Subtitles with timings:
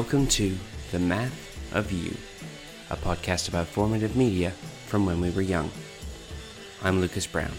[0.00, 0.56] Welcome to
[0.92, 2.16] The Math of You,
[2.88, 4.52] a podcast about formative media
[4.86, 5.70] from when we were young.
[6.82, 7.52] I'm Lucas Brown.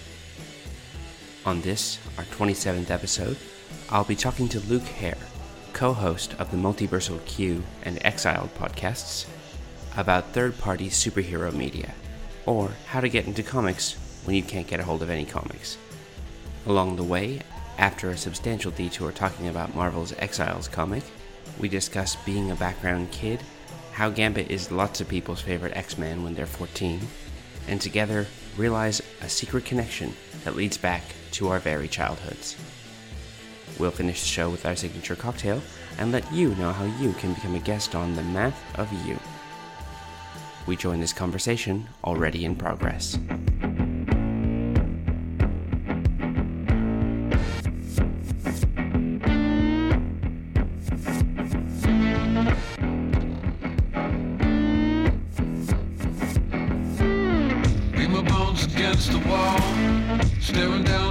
[1.46, 3.38] On this, our 27th episode,
[3.92, 5.20] I'll be talking to Luke Herr,
[5.74, 9.28] co host of the Multiversal Q and Exiled podcasts,
[9.96, 11.94] about third party superhero media,
[12.48, 13.94] or how to get into comics
[14.26, 15.78] when you can't get a hold of any comics.
[16.66, 17.42] Along the way,
[17.78, 21.04] after a substantial detour talking about Marvel's Exiles comic,
[21.60, 23.42] we discuss being a background kid,
[23.92, 27.00] how Gambit is lots of people's favorite X Man when they're 14,
[27.68, 28.28] and together
[28.58, 32.56] realize a secret connection that leads back to our very childhoods.
[33.80, 35.62] We'll finish the show with our signature cocktail
[35.98, 39.18] and let you know how you can become a guest on The Math of You.
[40.68, 43.18] We join this conversation already in progress.
[60.52, 61.11] Staring down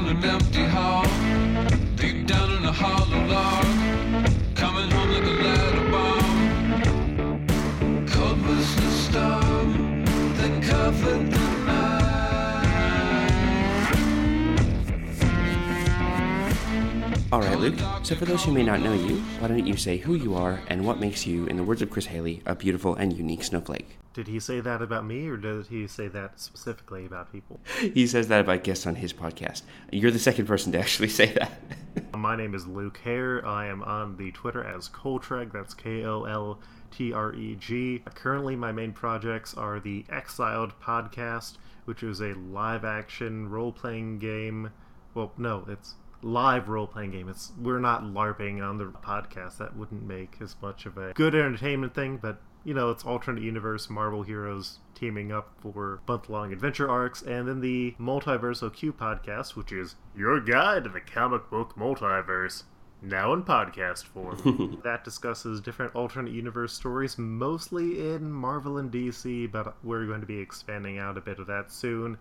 [18.02, 20.60] So, for those who may not know you, why don't you say who you are
[20.68, 23.98] and what makes you, in the words of Chris Haley, a beautiful and unique snowflake?
[24.12, 27.60] Did he say that about me, or did he say that specifically about people?
[27.94, 29.62] He says that about guests on his podcast.
[29.92, 31.52] You're the second person to actually say that.
[32.16, 33.46] My name is Luke Herr.
[33.46, 35.52] I am on the Twitter as Koltreg.
[35.52, 36.58] That's K O L
[36.90, 38.02] T R E G.
[38.14, 44.18] Currently, my main projects are the Exiled podcast, which is a live action role playing
[44.18, 44.70] game.
[45.14, 47.28] Well, no, it's live role playing game.
[47.28, 49.58] It's we're not LARPing on the podcast.
[49.58, 53.42] That wouldn't make as much of a good entertainment thing, but you know, it's alternate
[53.42, 58.92] universe Marvel heroes teaming up for month long adventure arcs, and then the Multiversal Q
[58.92, 62.64] podcast, which is your guide to the comic book multiverse.
[63.02, 64.80] Now in podcast form.
[64.84, 70.26] that discusses different alternate universe stories, mostly in Marvel and DC, but we're going to
[70.26, 72.18] be expanding out a bit of that soon.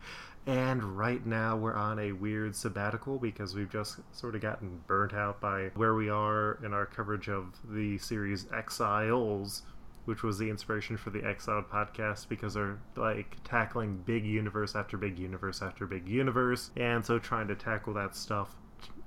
[0.50, 5.14] And right now we're on a weird sabbatical because we've just sort of gotten burnt
[5.14, 9.62] out by where we are in our coverage of the series Exiles,
[10.06, 14.98] which was the inspiration for the Exiled podcast because they're like tackling big universe after
[14.98, 16.72] big universe after big universe.
[16.76, 18.56] And so trying to tackle that stuff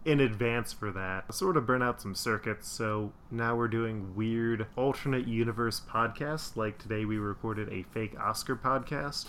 [0.04, 1.32] in advance for that.
[1.32, 6.56] Sort of burn out some circuits, so now we're doing weird alternate universe podcasts.
[6.56, 9.26] Like today we recorded a fake Oscar podcast.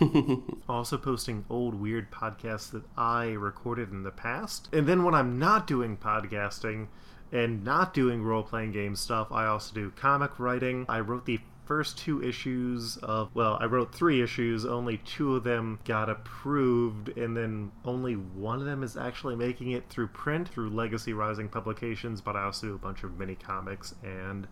[0.69, 4.69] also posting old weird podcasts that I recorded in the past.
[4.73, 6.87] And then when I'm not doing podcasting
[7.31, 10.85] and not doing role playing game stuff, I also do comic writing.
[10.89, 15.43] I wrote the first two issues of well i wrote three issues only two of
[15.43, 20.47] them got approved and then only one of them is actually making it through print
[20.49, 24.47] through legacy rising publications but i also do a bunch of mini comics and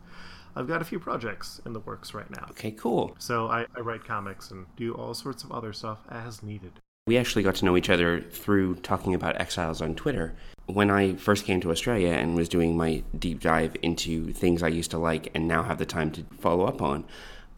[0.55, 3.15] i've got a few projects in the works right now Okay, cool.
[3.19, 6.71] so I, I write comics and do all sorts of other stuff as needed
[7.07, 10.35] We actually got to know each other through talking about exiles on Twitter.
[10.73, 14.69] When I first came to Australia and was doing my deep dive into things I
[14.69, 17.03] used to like and now have the time to follow up on,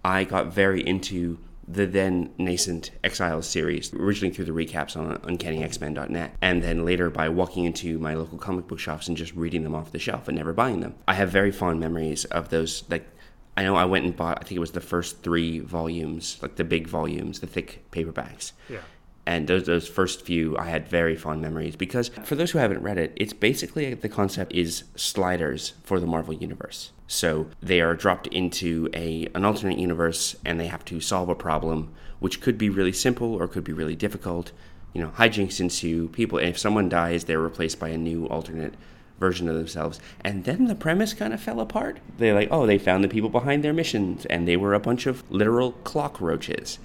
[0.04, 1.38] I got very into
[1.68, 7.30] the then nascent Exiles series, originally through the recaps on UncannyX-Men.net, and then later by
[7.30, 10.38] walking into my local comic book shops and just reading them off the shelf and
[10.38, 10.96] never buying them.
[11.08, 13.08] I have very fond memories of those, like,
[13.56, 16.56] I know I went and bought, I think it was the first three volumes, like
[16.56, 18.80] the big volumes, the thick paperbacks yeah
[19.26, 22.84] and those those first few I had very fond memories because for those who haven't
[22.84, 26.92] read it, it's basically the concept is sliders for the Marvel universe.
[27.08, 31.36] So they are dropped into a an alternate universe and they have to solve a
[31.36, 34.52] problem which could be really simple or could be really difficult.
[34.94, 36.10] You know, hijinks ensue.
[36.10, 38.76] People if someone dies, they're replaced by a new alternate
[39.20, 40.02] version of themselves.
[40.22, 42.00] And then the premise kind of fell apart.
[42.18, 45.06] They're like, oh, they found the people behind their missions and they were a bunch
[45.06, 46.80] of literal clock roaches.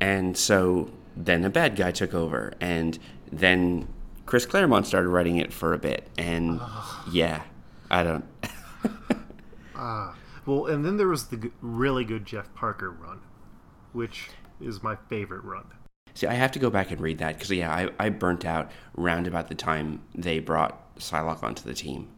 [0.00, 2.98] And so then a bad guy took over, and
[3.30, 3.88] then
[4.26, 6.60] Chris Claremont started writing it for a bit, and
[7.10, 7.42] yeah,
[7.90, 8.24] I don't.
[9.74, 10.14] ah
[10.46, 13.20] well and then there was the g- really good jeff parker run
[13.92, 14.28] which
[14.60, 15.64] is my favorite run
[16.12, 18.72] See, I have to go back and read that because yeah, I, I burnt out
[18.96, 22.08] round about the time they brought Psylocke onto the team.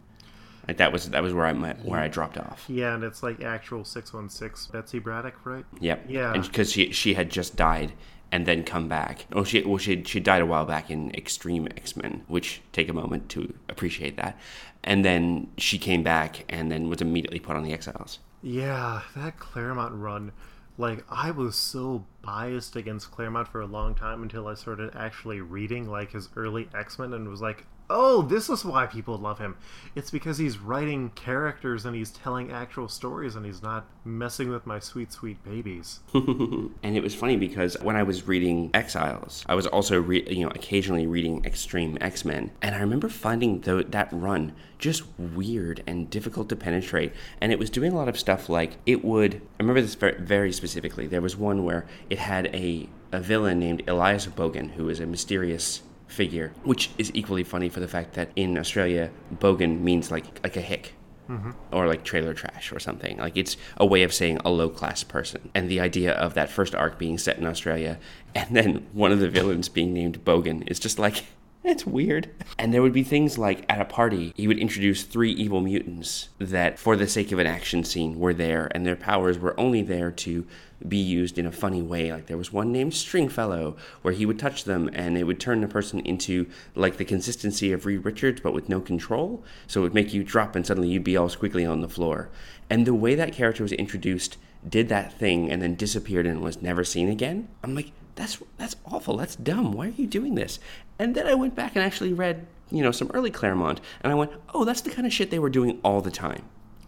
[0.66, 2.64] Like that was that was where I met, where I dropped off.
[2.68, 5.66] Yeah, and it's like actual 616 Betsy Braddock, right?
[5.80, 6.06] Yep.
[6.08, 6.32] Yeah.
[6.32, 7.92] Because she she had just died
[8.32, 9.26] and then come back.
[9.32, 12.88] Oh, she well she she died a while back in Extreme X Men, which take
[12.88, 14.36] a moment to appreciate that.
[14.82, 18.18] And then she came back and then was immediately put on the Exiles.
[18.42, 20.32] Yeah, that Claremont run.
[20.78, 25.40] Like, I was so biased against Claremont for a long time until I started actually
[25.40, 29.38] reading, like, his early X Men and was like, oh, this is why people love
[29.38, 29.56] him.
[29.94, 34.66] It's because he's writing characters and he's telling actual stories and he's not messing with
[34.66, 36.00] my sweet, sweet babies.
[36.14, 40.44] and it was funny because when I was reading Exiles, I was also re- you
[40.44, 45.82] know occasionally reading Extreme X Men, and I remember finding the, that run just weird
[45.86, 47.12] and difficult to penetrate.
[47.40, 49.36] And it was doing a lot of stuff like it would.
[49.36, 51.06] I remember this very, specifically.
[51.06, 55.06] There was one where it had a a villain named Elias Bogan, who is a
[55.06, 55.82] mysterious
[56.12, 60.56] figure, which is equally funny for the fact that in Australia, bogan means like like
[60.56, 60.94] a hick.
[61.28, 61.52] Mm-hmm.
[61.70, 63.16] Or like trailer trash or something.
[63.16, 65.50] Like it's a way of saying a low class person.
[65.54, 67.98] And the idea of that first arc being set in Australia
[68.34, 71.24] and then one of the villains being named Bogan is just like
[71.64, 72.28] it's weird.
[72.58, 76.28] And there would be things like at a party, he would introduce three evil mutants
[76.38, 79.82] that, for the sake of an action scene, were there, and their powers were only
[79.82, 80.46] there to
[80.88, 82.12] be used in a funny way.
[82.12, 85.60] Like there was one named Stringfellow, where he would touch them and it would turn
[85.60, 89.44] the person into like the consistency of Reed Richards, but with no control.
[89.66, 92.30] So it would make you drop, and suddenly you'd be all squiggly on the floor.
[92.70, 94.38] And the way that character was introduced
[94.68, 97.48] did that thing and then disappeared and was never seen again.
[97.62, 99.16] I'm like, that's that's awful.
[99.16, 99.72] That's dumb.
[99.72, 100.58] Why are you doing this?
[100.98, 104.14] And then I went back and actually read, you know, some early Claremont, and I
[104.14, 106.44] went, oh, that's the kind of shit they were doing all the time.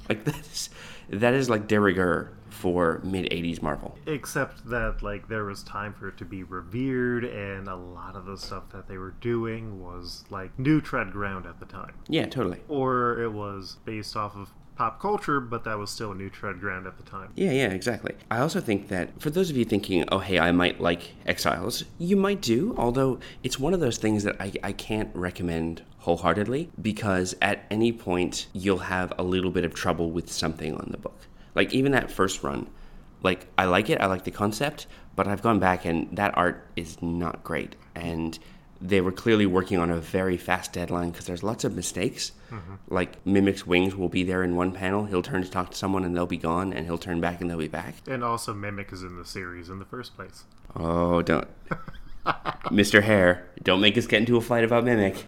[0.09, 0.71] Like that's
[1.09, 3.99] that is like de rigueur for mid '80s Marvel.
[4.07, 8.27] Except that, like, there was time for it to be revered, and a lot of
[8.27, 11.95] the stuff that they were doing was, like, new tread ground at the time.
[12.09, 12.61] Yeah, totally.
[12.69, 16.61] Or it was based off of pop culture, but that was still a new tread
[16.61, 17.31] ground at the time.
[17.35, 18.15] Yeah, yeah, exactly.
[18.31, 21.85] I also think that for those of you thinking, oh, hey, I might like Exiles,
[21.99, 26.71] you might do, although it's one of those things that I, I can't recommend wholeheartedly
[26.81, 30.99] because at any point you'll have a little bit of trouble with something on the
[30.99, 31.19] book.
[31.55, 32.69] Like, even that first run,
[33.23, 34.87] like, I like it, I like the concept,
[35.17, 37.75] but I've gone back and that art is not great.
[37.95, 38.39] And
[38.83, 42.33] they were clearly working on a very fast deadline because there's lots of mistakes.
[42.51, 42.75] Mm-hmm.
[42.89, 45.07] Like Mimic's wings will be there in one panel.
[45.07, 47.49] He'll turn to talk to someone and they'll be gone, and he'll turn back and
[47.49, 47.95] they'll be back.
[48.07, 50.45] And also, Mimic is in the series in the first place.
[50.77, 51.49] Oh, don't,
[52.67, 53.03] Mr.
[53.03, 55.27] Herr, don't make us get into a fight about Mimic.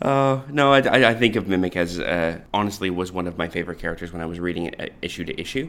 [0.00, 3.48] Oh no, I, I, I think of Mimic as uh, honestly was one of my
[3.48, 5.68] favorite characters when I was reading it uh, issue to issue.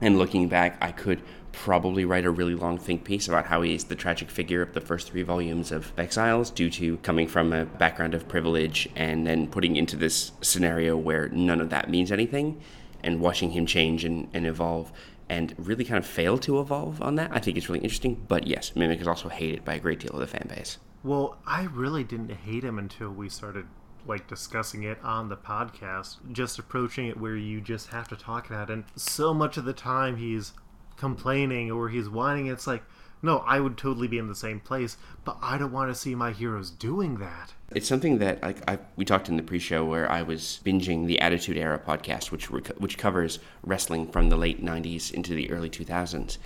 [0.00, 1.22] And looking back, I could
[1.52, 4.80] probably write a really long think piece about how he's the tragic figure of the
[4.80, 9.48] first three volumes of Exiles, due to coming from a background of privilege and then
[9.48, 12.60] putting into this scenario where none of that means anything,
[13.02, 14.92] and watching him change and, and evolve.
[15.28, 17.30] And really kind of fail to evolve on that.
[17.32, 18.24] I think it's really interesting.
[18.28, 20.78] But yes, Mimic is also hated by a great deal of the fan base.
[21.02, 23.66] Well, I really didn't hate him until we started
[24.06, 28.48] like discussing it on the podcast, just approaching it where you just have to talk
[28.48, 28.72] about it.
[28.72, 30.54] And so much of the time he's
[30.96, 32.46] complaining or he's whining.
[32.46, 32.82] It's like,
[33.22, 36.14] no, I would totally be in the same place, but I don't want to see
[36.14, 37.54] my heroes doing that.
[37.72, 41.20] It's something that like I, we talked in the pre-show where I was binging the
[41.20, 46.38] Attitude Era podcast, which which covers wrestling from the late '90s into the early 2000s,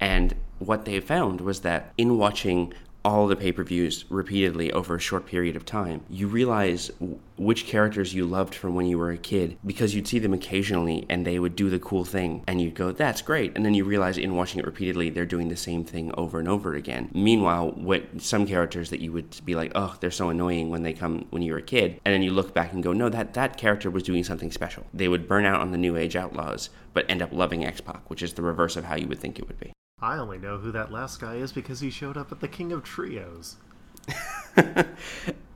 [0.00, 2.72] and what they found was that in watching
[3.04, 8.14] all the pay-per-views repeatedly over a short period of time, you realize w- which characters
[8.14, 11.38] you loved from when you were a kid because you'd see them occasionally and they
[11.38, 14.36] would do the cool thing and you'd go, "That's great," and then you realize in
[14.36, 17.10] watching it repeatedly they're doing the same thing over and over again.
[17.12, 20.92] Meanwhile, what some characters that you would be like, "Oh, they're so annoying" when they
[20.92, 23.34] come when you were a kid, and then you look back and go, "No, that
[23.34, 26.70] that character was doing something special." They would burn out on the New Age Outlaws,
[26.94, 29.48] but end up loving X-Pac, which is the reverse of how you would think it
[29.48, 29.72] would be.
[30.02, 32.72] I only know who that last guy is because he showed up at the King
[32.72, 33.56] of Trios.
[34.56, 34.88] and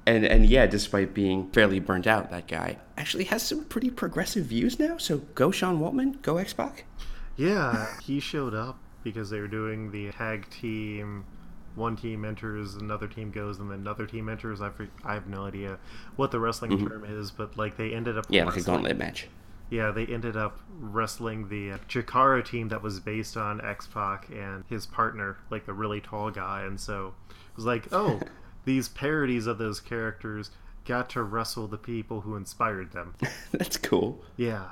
[0.07, 4.79] and yeah, despite being fairly burnt out, that guy actually has some pretty progressive views
[4.79, 4.99] now.
[4.99, 6.85] So go Sean Waltman, go X Pac.
[7.37, 11.25] Yeah, he showed up because they were doing the tag team.
[11.75, 14.63] One team enters, another team goes, and then another team enters.
[14.63, 15.79] I, for, I have no idea
[16.15, 18.35] what the wrestling term is, but like they ended up Mm-hmm.
[18.35, 19.29] Yeah, like a gauntlet match.
[19.71, 24.65] Yeah, they ended up wrestling the Chikara team that was based on X Pac and
[24.69, 28.21] his partner, like the really tall guy, and so it was like, oh,
[28.65, 30.51] these parodies of those characters
[30.85, 33.15] got to wrestle the people who inspired them.
[33.53, 34.23] That's cool.
[34.37, 34.67] Yeah,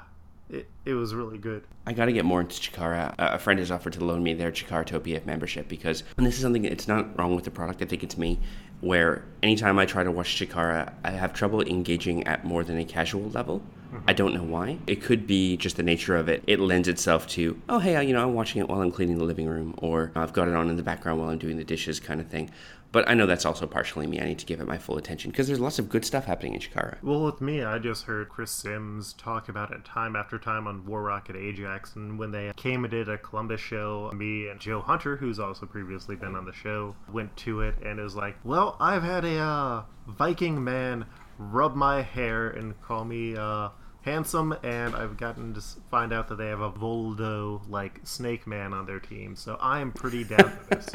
[0.49, 1.65] it it was really good.
[1.87, 3.15] I got to get more into Chikara.
[3.19, 6.43] A a friend has offered to loan me their Chikaratopia membership because, and this is
[6.43, 8.39] something, it's not wrong with the product, I think it's me,
[8.81, 12.85] where anytime I try to watch Chikara, I have trouble engaging at more than a
[12.85, 13.63] casual level.
[14.07, 14.79] I don't know why.
[14.87, 16.43] It could be just the nature of it.
[16.47, 19.25] It lends itself to, oh, hey, you know, I'm watching it while I'm cleaning the
[19.25, 22.01] living room, or I've got it on in the background while I'm doing the dishes
[22.01, 22.51] kind of thing.
[22.95, 24.21] But I know that's also partially me.
[24.21, 26.55] I need to give it my full attention because there's lots of good stuff happening
[26.55, 27.03] in Chikara.
[27.03, 30.87] Well, with me, I just heard Chris Sims talk about it time after time on
[30.87, 34.81] War Rocket Ajax, and when they came and did a Columbus show, me and Joe
[34.81, 38.77] Hunter, who's also previously been on the show, went to it and was like, "Well,
[38.79, 43.71] I've had a uh, Viking man rub my hair and call me." Uh,
[44.05, 48.73] handsome, and I've gotten to find out that they have a Voldo like Snake Man
[48.73, 50.89] on their team, so I am pretty down for this.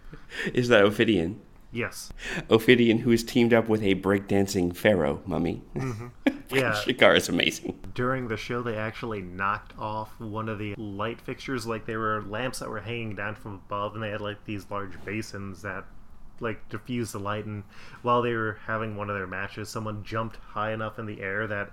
[0.54, 1.40] Is that Ophidian?
[1.70, 2.10] Yes,
[2.48, 5.62] Ophidian, who is teamed up with a breakdancing pharaoh mummy.
[5.74, 6.06] Mm-hmm.
[6.56, 6.72] yeah.
[6.72, 7.78] Chikara is amazing.
[7.94, 12.22] During the show, they actually knocked off one of the light fixtures, like they were
[12.22, 15.84] lamps that were hanging down from above, and they had like these large basins that
[16.40, 17.44] like diffused the light.
[17.44, 17.64] And
[18.00, 21.46] while they were having one of their matches, someone jumped high enough in the air
[21.48, 21.70] that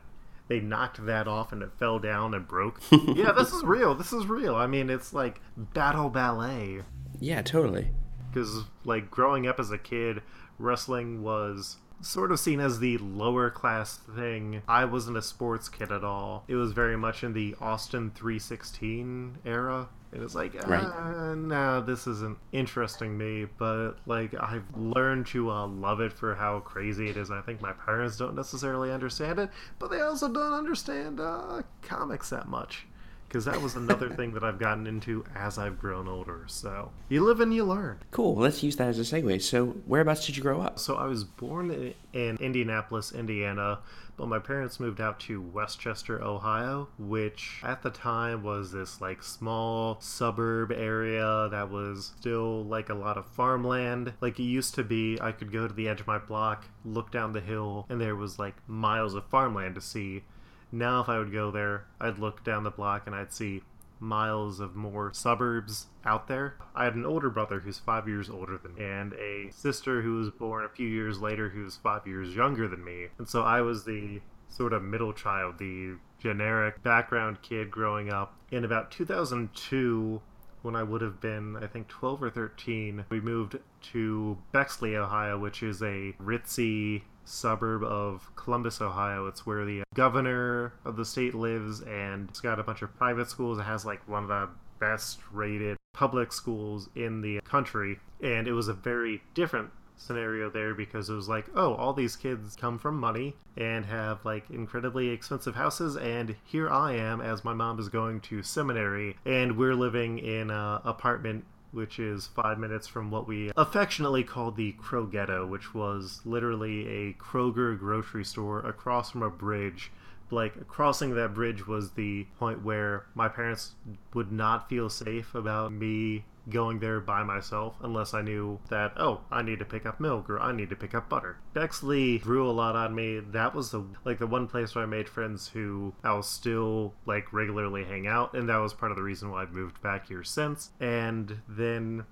[0.48, 2.82] they knocked that off and it fell down and broke.
[2.92, 3.96] yeah, this is real.
[3.96, 4.56] This is real.
[4.56, 6.82] I mean, it's like battle ballet.
[7.20, 7.90] Yeah, totally.
[8.30, 10.22] because like growing up as a kid
[10.60, 15.92] wrestling was sort of seen as the lower class thing i wasn't a sports kid
[15.92, 20.82] at all it was very much in the austin 316 era it was like Right.
[20.84, 26.34] uh, no this isn't interesting me but like i've learned to uh, love it for
[26.36, 30.28] how crazy it is i think my parents don't necessarily understand it but they also
[30.32, 32.86] don't understand uh, comics that much
[33.28, 36.46] because that was another thing that I've gotten into as I've grown older.
[36.48, 38.00] So you live and you learn.
[38.12, 38.36] Cool.
[38.36, 39.42] Let's use that as a segue.
[39.42, 40.80] So, whereabouts did you grow up?
[40.80, 43.80] So I was born in Indianapolis, Indiana,
[44.18, 49.22] but my parents moved out to Westchester, Ohio, which at the time was this like
[49.22, 54.14] small suburb area that was still like a lot of farmland.
[54.22, 57.12] Like it used to be, I could go to the edge of my block, look
[57.12, 60.24] down the hill, and there was like miles of farmland to see.
[60.72, 63.62] Now, if I would go there, I'd look down the block and I'd see
[64.00, 66.56] miles of more suburbs out there.
[66.76, 70.18] I had an older brother who's five years older than me, and a sister who
[70.18, 73.08] was born a few years later who's five years younger than me.
[73.18, 78.36] And so I was the sort of middle child, the generic background kid growing up.
[78.52, 80.22] In about 2002,
[80.62, 83.60] when I would have been, I think, 12 or 13, we moved
[83.92, 89.28] to Bexley, Ohio, which is a ritzy suburb of Columbus, Ohio.
[89.28, 93.30] It's where the governor of the state lives, and it's got a bunch of private
[93.30, 93.60] schools.
[93.60, 98.54] It has like one of the best rated public schools in the country, and it
[98.54, 102.78] was a very different scenario there because it was like, oh, all these kids come
[102.78, 107.80] from money and have like incredibly expensive houses, and here I am as my mom
[107.80, 113.12] is going to seminary, and we're living in a apartment which is five minutes from
[113.12, 119.12] what we affectionately called the Crow Ghetto, which was literally a Kroger grocery store across
[119.12, 119.92] from a bridge.
[120.32, 123.74] Like, crossing that bridge was the point where my parents
[124.14, 129.22] would not feel safe about me going there by myself unless I knew that, oh,
[129.32, 131.38] I need to pick up milk or I need to pick up butter.
[131.54, 133.20] Bexley grew a lot on me.
[133.20, 137.32] That was the like the one place where I made friends who I'll still like
[137.34, 140.24] regularly hang out, and that was part of the reason why I've moved back here
[140.24, 140.72] since.
[140.80, 142.06] And then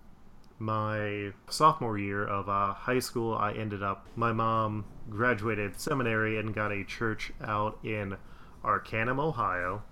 [0.59, 6.53] my sophomore year of uh, high school, I ended up, my mom graduated seminary and
[6.55, 8.15] got a church out in
[8.63, 9.83] Arcanum, Ohio,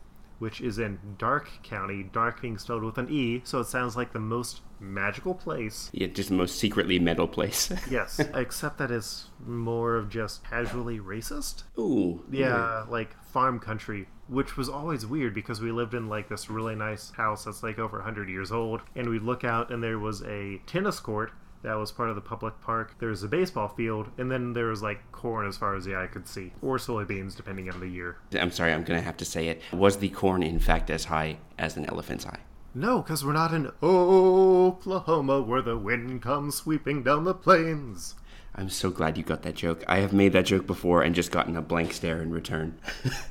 [0.41, 4.12] which is in Darke County, Dark being spelled with an E, so it sounds like
[4.12, 5.91] the most magical place.
[5.93, 7.71] Yeah, just the most secretly metal place.
[7.91, 11.63] Yes, except that it's more of just casually racist.
[11.77, 12.24] Ooh.
[12.31, 16.74] Yeah, like farm country, which was always weird because we lived in like this really
[16.74, 20.24] nice house that's like over 100 years old, and we'd look out and there was
[20.24, 21.31] a tennis court
[21.63, 22.96] that was part of the public park.
[23.00, 25.96] There was a baseball field, and then there was like corn as far as the
[25.96, 28.18] eye could see, or soybeans depending on the year.
[28.34, 29.62] I'm sorry, I'm gonna have to say it.
[29.72, 32.39] Was the corn in fact as high as an elephant's eye?
[32.74, 38.15] No, because we're not in Oklahoma where the wind comes sweeping down the plains.
[38.56, 39.84] I'm so glad you got that joke.
[39.88, 42.77] I have made that joke before and just gotten a blank stare in return.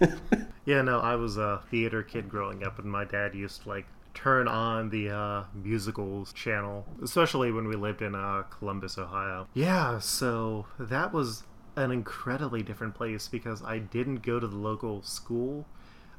[0.66, 3.86] Yeah, no, I was a theater kid growing up, and my dad used to like
[4.22, 9.48] turn on the uh, musicals channel, especially when we lived in uh, Columbus, Ohio.
[9.54, 11.44] Yeah, so that was
[11.76, 15.66] an incredibly different place because I didn't go to the local school.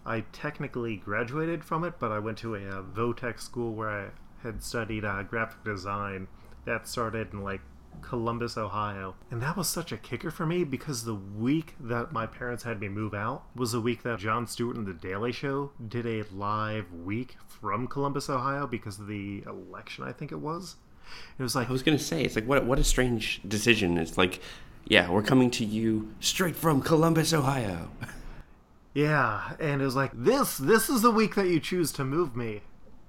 [0.06, 4.10] I technically graduated from it, but I went to a uh, Votech school where I
[4.42, 6.28] had studied uh, graphic design.
[6.66, 7.62] That started in like
[8.02, 9.16] Columbus, Ohio.
[9.30, 12.80] And that was such a kicker for me because the week that my parents had
[12.80, 16.24] me move out was the week that Jon Stewart and The Daily Show did a
[16.34, 20.76] live week from Columbus, Ohio because of the election, I think it was.
[21.38, 23.98] It was like, I was gonna say, it's like what what a strange decision.
[23.98, 24.40] It's like,
[24.86, 27.90] yeah, we're coming to you straight from Columbus, Ohio.
[28.94, 32.36] yeah, and it was like, this, this is the week that you choose to move
[32.36, 32.62] me.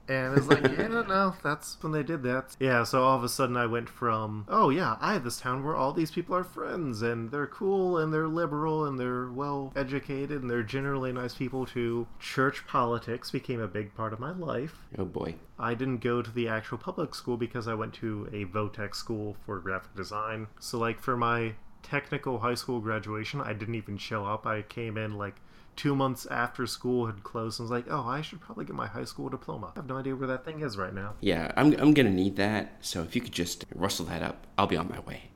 [0.09, 2.57] And it's like, yeah, no, that's when they did that.
[2.59, 5.65] Yeah, so all of a sudden I went from, oh yeah, I have this town
[5.65, 9.73] where all these people are friends and they're cool and they're liberal and they're well
[9.77, 14.33] educated and they're generally nice people to church politics became a big part of my
[14.33, 14.87] life.
[14.99, 15.37] Oh boy.
[15.59, 19.37] I didn't go to the actual public school because I went to a Votech school
[19.47, 20.49] for graphic design.
[20.59, 24.47] So like for my technical high school graduation, I didn't even show up.
[24.47, 25.37] I came in like
[25.77, 28.87] two months after school had closed and was like, oh, I should probably get my
[28.87, 29.73] high school diploma.
[29.75, 31.15] I have no idea where that thing is right now.
[31.21, 32.77] Yeah, I'm, I'm gonna need that.
[32.81, 35.31] So if you could just rustle that up, I'll be on my way.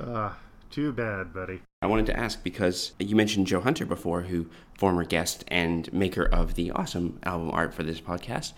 [0.00, 0.32] Uh,
[0.70, 1.60] too bad, buddy.
[1.82, 6.24] I wanted to ask because you mentioned Joe Hunter before, who former guest and maker
[6.24, 8.52] of the awesome album art for this podcast,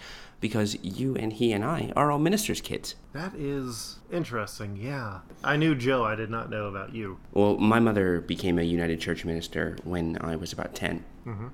[0.45, 2.97] because you and he and I are all ministers' kids.
[3.15, 5.21] That is interesting, yeah.
[5.43, 7.17] I knew Joe, I did not know about you.
[7.33, 11.03] Well, my mother became a United Church minister when I was about 10.
[11.27, 11.47] Mm-hmm.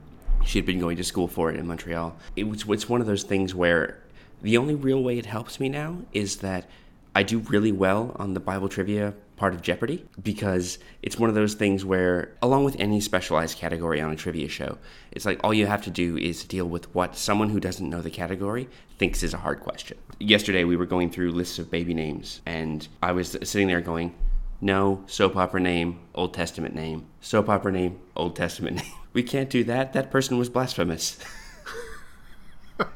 [0.44, 2.16] She had been going to school for it in Montreal.
[2.34, 4.02] It was it's one of those things where
[4.42, 6.68] the only real way it helps me now is that
[7.14, 11.34] I do really well on the Bible trivia part of Jeopardy because it's one of
[11.34, 14.76] those things where, along with any specialized category on a trivia show,
[15.12, 18.02] it's like all you have to do is deal with what someone who doesn't know
[18.02, 18.68] the category
[18.98, 19.96] thinks is a hard question.
[20.18, 24.14] Yesterday, we were going through lists of baby names, and I was sitting there going,
[24.60, 27.06] no, soap opera name, Old Testament name.
[27.22, 28.92] Soap opera name, Old Testament name.
[29.12, 29.92] We can't do that.
[29.92, 31.18] That person was blasphemous.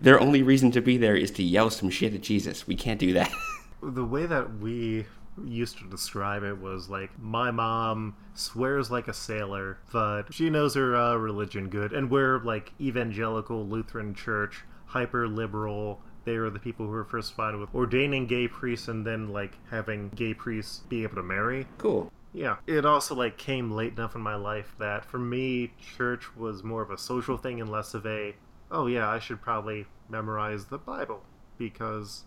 [0.00, 2.68] Their only reason to be there is to yell some shit at Jesus.
[2.68, 3.32] We can't do that.
[3.80, 5.06] The way that we
[5.46, 10.74] used to describe it was like, my mom swears like a sailor, but she knows
[10.74, 11.92] her uh, religion good.
[11.92, 16.00] And we're like evangelical Lutheran church, hyper liberal.
[16.24, 19.58] They were the people who were first fine with ordaining gay priests and then like
[19.70, 21.66] having gay priests be able to marry.
[21.78, 22.12] cool.
[22.34, 22.56] Yeah.
[22.66, 26.82] It also like came late enough in my life that for me church was more
[26.82, 28.34] of a social thing and less of a
[28.70, 31.22] oh yeah, I should probably memorize the Bible
[31.56, 32.24] because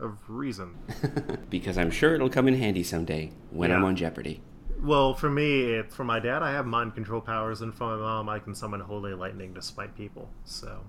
[0.00, 0.76] of reason.
[1.50, 4.40] because I'm sure it'll come in handy someday when I'm on Jeopardy.
[4.82, 7.96] Well, for me, it, for my dad, I have mind control powers, and for my
[7.96, 10.30] mom, I can summon holy lightning to smite people.
[10.44, 10.80] So,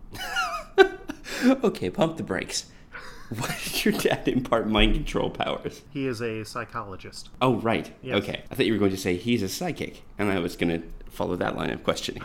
[1.45, 2.65] okay, pump the brakes.
[3.29, 5.81] Why did your dad impart mind control powers?
[5.89, 7.29] he is a psychologist.
[7.41, 7.91] Oh, right.
[8.01, 8.17] Yes.
[8.17, 8.43] Okay.
[8.51, 10.87] I thought you were going to say he's a psychic, and I was going to
[11.09, 12.23] follow that line of questioning.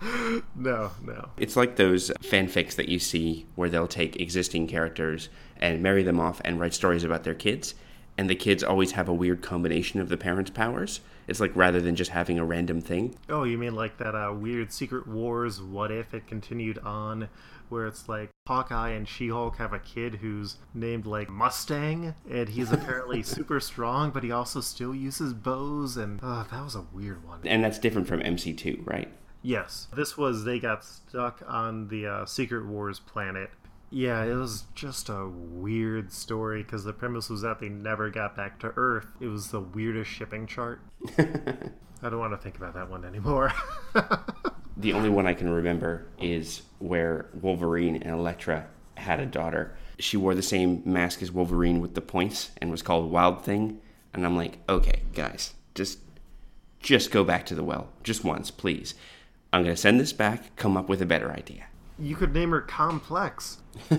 [0.54, 1.30] No, no.
[1.36, 6.18] It's like those fanfics that you see where they'll take existing characters and marry them
[6.18, 7.74] off and write stories about their kids,
[8.16, 11.00] and the kids always have a weird combination of the parents' powers.
[11.28, 13.14] It's like rather than just having a random thing.
[13.28, 17.28] Oh, you mean like that uh, weird Secret Wars what if it continued on,
[17.68, 22.48] where it's like Hawkeye and She Hulk have a kid who's named like Mustang, and
[22.48, 26.84] he's apparently super strong, but he also still uses bows, and uh, that was a
[26.92, 27.40] weird one.
[27.44, 29.12] And that's different from MC2, right?
[29.48, 33.48] Yes, this was they got stuck on the uh, Secret Wars planet.
[33.88, 38.36] Yeah, it was just a weird story because the premise was that they never got
[38.36, 39.06] back to Earth.
[39.20, 40.82] It was the weirdest shipping chart.
[41.18, 43.52] I don't want to think about that one anymore.
[44.80, 49.74] The only one I can remember is where Wolverine and Elektra had a daughter.
[49.98, 53.80] She wore the same mask as Wolverine with the points and was called Wild Thing.
[54.14, 55.98] And I'm like, okay, guys, just
[56.78, 57.88] just go back to the well.
[58.04, 58.94] Just once, please.
[59.52, 61.64] I'm gonna send this back, come up with a better idea.
[61.98, 63.58] you could name her Complex.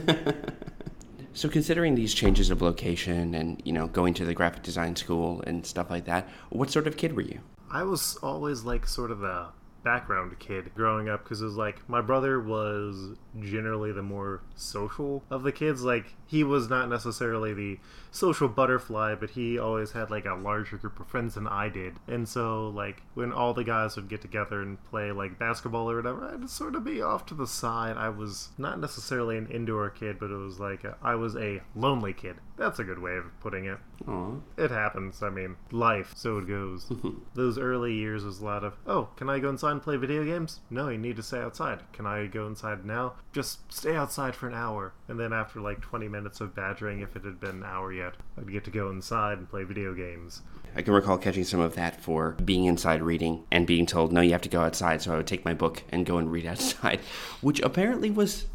[1.34, 5.42] So considering these changes of location and, you know, going to the graphic design school
[5.48, 7.40] and stuff like that, what sort of kid were you?
[7.72, 9.48] I was always like sort of the
[9.84, 15.24] background kid growing up because it was like my brother was generally the more social
[15.30, 15.84] of the kids.
[15.84, 17.80] Like he was not necessarily the
[18.12, 21.96] social butterfly, but he always had like a larger group of friends than I did.
[22.08, 25.96] And so like when all the guys would get together and play like basketball or
[25.96, 27.98] whatever, I'd sort of be off to the side.
[27.98, 31.62] I was not necessarily an indoor kid, but it was like a, I was a
[31.76, 32.36] lonely kid.
[32.58, 33.80] That's a good way of putting it.
[34.08, 34.34] Aw.
[34.58, 35.24] It happens.
[35.24, 36.92] I mean, life, so it goes.
[37.34, 40.24] Those early years was a lot of, oh, can I go inside and play video
[40.26, 40.60] games?
[40.70, 41.92] No, you need to stay outside.
[41.94, 43.14] Can I go inside now?
[43.32, 44.94] Just stay outside for an hour.
[45.08, 48.16] And then after like 20 minutes of badgering, if it had been an hour yet,
[48.38, 50.42] I'd get to go inside and play video games.
[50.76, 54.22] I can recall catching some of that for being inside reading and being told, no,
[54.22, 55.02] you have to go outside.
[55.02, 57.00] So I would take my book and go and read outside,
[57.42, 58.46] which apparently was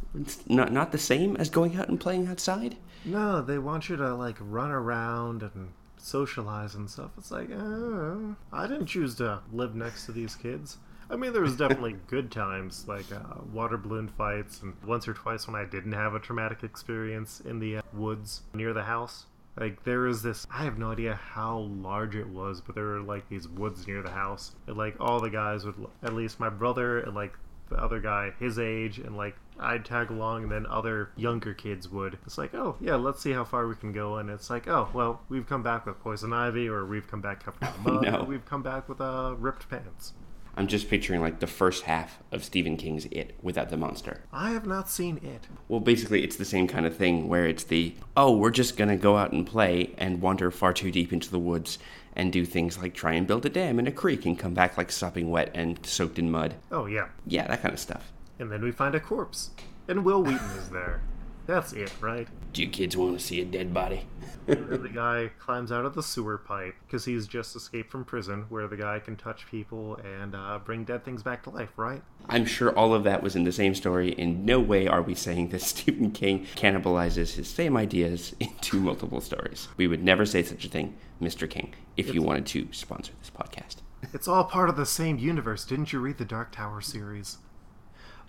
[0.47, 2.77] not, not the same as going out and playing outside.
[3.05, 7.11] No, they want you to like run around and socialize and stuff.
[7.19, 10.79] It's like, uh, I didn't choose to live next to these kids.
[11.11, 15.15] I mean, there was definitely good times, like uh, water balloon fights, and once or
[15.15, 19.27] twice when I didn't have a traumatic experience in the uh, woods near the house.
[19.57, 23.01] Like there was this, I have no idea how large it was, but there were
[23.01, 24.53] like these woods near the house.
[24.67, 27.35] And like all the guys would, at least my brother and like
[27.69, 31.89] the other guy his age, and like I'd tag along, and then other younger kids
[31.89, 32.19] would.
[32.27, 34.89] It's like, oh yeah, let's see how far we can go, and it's like, oh
[34.93, 38.21] well, we've come back with poison ivy, or we've come back covered in mud, no.
[38.21, 40.13] or we've come back with uh, ripped pants.
[40.57, 44.21] I'm just picturing like the first half of Stephen King's It without the monster.
[44.33, 45.47] I have not seen it.
[45.69, 48.91] Well, basically, it's the same kind of thing where it's the, oh, we're just going
[48.91, 51.79] to go out and play and wander far too deep into the woods
[52.17, 54.77] and do things like try and build a dam in a creek and come back
[54.79, 56.55] like sopping wet and soaked in mud.
[56.71, 58.13] Oh yeah, Yeah, that kind of stuff.
[58.39, 59.51] and then we find a corpse,
[59.89, 61.01] and Wil Wheaton is there.
[61.47, 62.27] That's it, right?
[62.53, 64.07] Do you kids want to see a dead body?
[64.47, 68.69] The guy climbs out of the sewer pipe because he's just escaped from prison, where
[68.69, 72.03] the guy can touch people and uh, bring dead things back to life, right?
[72.29, 74.11] I'm sure all of that was in the same story.
[74.11, 79.21] In no way are we saying that Stephen King cannibalizes his same ideas into multiple
[79.21, 79.69] stories.
[79.77, 81.49] We would never say such a thing, Mr.
[81.49, 83.77] King, if you wanted to sponsor this podcast.
[84.13, 85.65] It's all part of the same universe.
[85.65, 87.39] Didn't you read the Dark Tower series?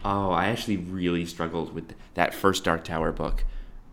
[0.06, 3.43] Oh, I actually really struggled with that first Dark Tower book.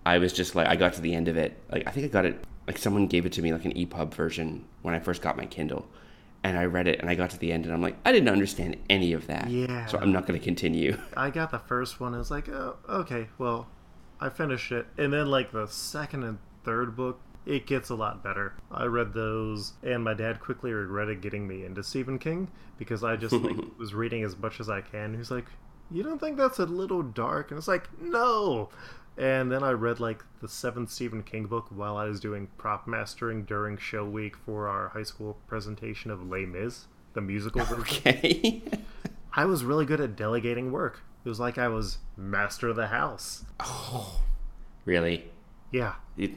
[0.04, 1.60] I was just like, I got to the end of it.
[1.70, 4.14] Like, I think I got it, like, someone gave it to me, like, an EPUB
[4.14, 5.86] version when I first got my Kindle.
[6.44, 8.28] And I read it and I got to the end and I'm like, I didn't
[8.28, 9.48] understand any of that.
[9.48, 9.86] Yeah.
[9.86, 10.98] So I'm not going to continue.
[11.16, 12.14] I got the first one.
[12.14, 13.68] I was like, oh, okay, well,
[14.18, 14.86] I finished it.
[14.98, 18.54] And then, like, the second and third book, it gets a lot better.
[18.70, 23.16] I read those, and my dad quickly regretted getting me into Stephen King because I
[23.16, 25.16] just like, was reading as much as I can.
[25.16, 25.46] He's like,
[25.90, 27.50] You don't think that's a little dark?
[27.50, 28.68] And it's like, No!
[29.16, 32.86] And then I read like the seventh Stephen King book while I was doing prop
[32.86, 37.82] mastering during show week for our high school presentation of Les Mis, the musical version.
[38.08, 38.62] Okay.
[39.34, 41.02] I was really good at delegating work.
[41.24, 43.44] It was like I was master of the house.
[43.60, 44.20] Oh,
[44.84, 45.30] really?
[45.70, 45.94] Yeah.
[46.16, 46.32] It,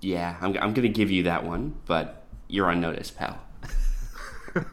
[0.00, 3.38] yeah, I'm, I'm going to give you that one, but you're on notice, pal.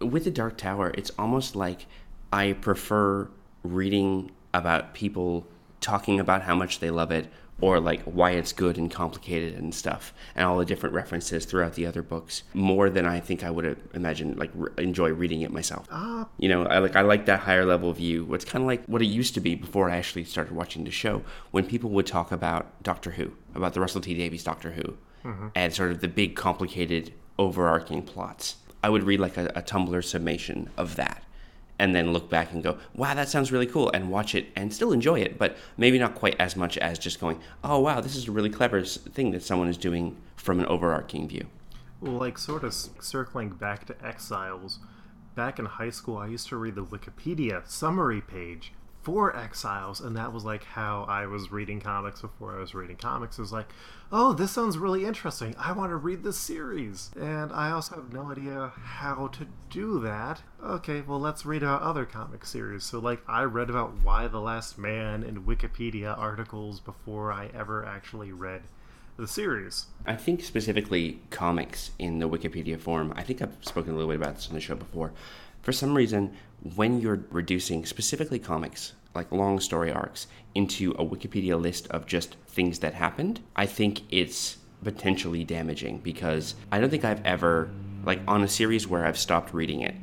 [0.00, 1.86] With the Dark Tower, it's almost like
[2.32, 3.28] I prefer
[3.62, 5.46] reading about people
[5.86, 7.26] talking about how much they love it
[7.60, 11.72] or like why it's good and complicated and stuff and all the different references throughout
[11.74, 15.40] the other books more than I think I would have imagined like re- enjoy reading
[15.42, 15.86] it myself.
[15.90, 18.34] Ah, You know, I like I like that higher level view.
[18.34, 20.90] It's kind of like what it used to be before I actually started watching the
[20.90, 21.22] show.
[21.52, 24.88] When people would talk about Doctor Who, about the Russell T Davies Doctor Who,
[25.54, 30.04] and sort of the big, complicated, overarching plots, I would read like a, a Tumblr
[30.04, 31.22] summation of that,
[31.78, 34.72] and then look back and go, "Wow, that sounds really cool," and watch it and
[34.72, 38.16] still enjoy it, but maybe not quite as much as just going, "Oh, wow, this
[38.16, 41.46] is a really clever thing that someone is doing from an overarching view."
[42.00, 44.78] well, like sort of circling back to Exiles.
[45.34, 48.72] Back in high school, I used to read the Wikipedia summary page
[49.06, 52.96] for Exiles, and that was like how I was reading comics before I was reading
[52.96, 53.38] comics.
[53.38, 53.68] It was like,
[54.10, 55.54] oh, this sounds really interesting.
[55.56, 57.12] I want to read this series.
[57.14, 60.42] And I also have no idea how to do that.
[60.60, 62.82] Okay, well, let's read about other comic series.
[62.82, 67.86] So, like, I read about Y the Last Man in Wikipedia articles before I ever
[67.86, 68.62] actually read
[69.16, 69.86] the series.
[70.04, 74.20] I think specifically comics in the Wikipedia form, I think I've spoken a little bit
[74.20, 75.12] about this on the show before.
[75.66, 76.32] For some reason,
[76.76, 82.36] when you're reducing specifically comics, like long story arcs, into a Wikipedia list of just
[82.46, 87.68] things that happened, I think it's potentially damaging because I don't think I've ever,
[88.04, 89.96] like on a series where I've stopped reading it,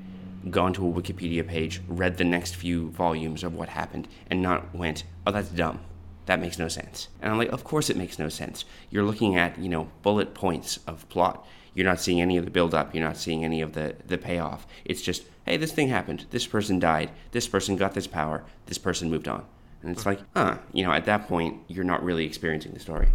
[0.51, 4.75] gone to a Wikipedia page, read the next few volumes of what happened, and not
[4.75, 5.79] went, oh, that's dumb.
[6.25, 7.09] That makes no sense.
[7.21, 8.65] And I'm like, of course it makes no sense.
[8.89, 11.45] You're looking at, you know, bullet points of plot.
[11.73, 12.93] You're not seeing any of the build up.
[12.93, 14.67] You're not seeing any of the, the payoff.
[14.85, 16.25] It's just, hey, this thing happened.
[16.29, 17.11] This person died.
[17.31, 18.43] This person got this power.
[18.67, 19.45] This person moved on.
[19.81, 23.09] And it's like, huh, you know, at that point, you're not really experiencing the story.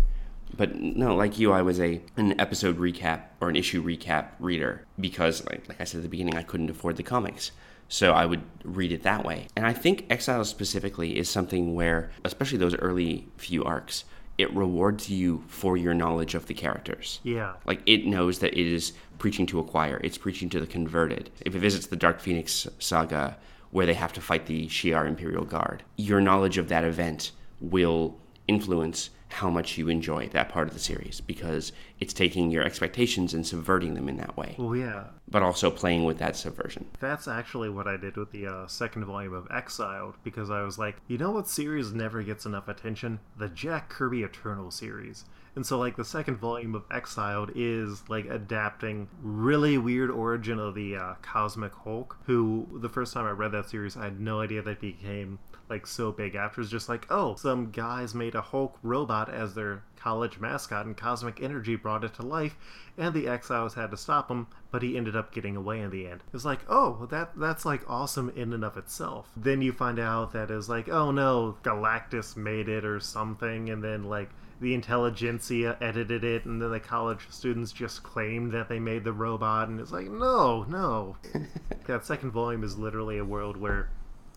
[0.57, 4.85] But no, like you, I was a an episode recap or an issue recap reader
[4.99, 7.53] because, like, like I said at the beginning, I couldn't afford the comics.
[7.89, 9.49] So I would read it that way.
[9.57, 14.05] And I think Exiles specifically is something where, especially those early few arcs,
[14.37, 17.21] it rewards you for your knowledge of the characters.
[17.25, 17.55] Yeah.
[17.67, 21.31] Like it knows that it is preaching to a choir, it's preaching to the converted.
[21.41, 23.37] If it visits the Dark Phoenix saga
[23.71, 28.17] where they have to fight the Shi'ar Imperial Guard, your knowledge of that event will
[28.47, 33.35] influence how much you enjoy that part of the series because it's taking your expectations
[33.35, 35.05] and subverting them in that way, Well, yeah.
[35.31, 36.87] but also playing with that subversion.
[37.01, 40.79] That's actually what I did with the uh, second volume of Exiled, because I was
[40.79, 43.21] like, you know what series never gets enough attention?
[43.37, 45.25] The Jack Kirby Eternal series.
[45.57, 50.77] And so, like, the second volume of Exiled is, like, adapting really weird origin of
[50.77, 54.41] the uh, Cosmic Hulk, who, the first time I read that series, I had no
[54.41, 56.61] idea that he became, like, so big after.
[56.61, 60.97] is just like, oh, some guys made a Hulk robot as their college mascot, and
[60.97, 62.57] cosmic energy brought it to life,
[62.97, 66.07] and the exiles had to stop him, but he ended up getting away in the
[66.07, 66.23] end.
[66.33, 69.31] It's like, oh, that that's like awesome in and of itself.
[69.37, 73.83] Then you find out that it's like, oh no, Galactus made it or something, and
[73.83, 78.81] then like the intelligentsia edited it, and then the college students just claimed that they
[78.81, 81.17] made the robot, and it's like, no, no.
[81.87, 83.89] that second volume is literally a world where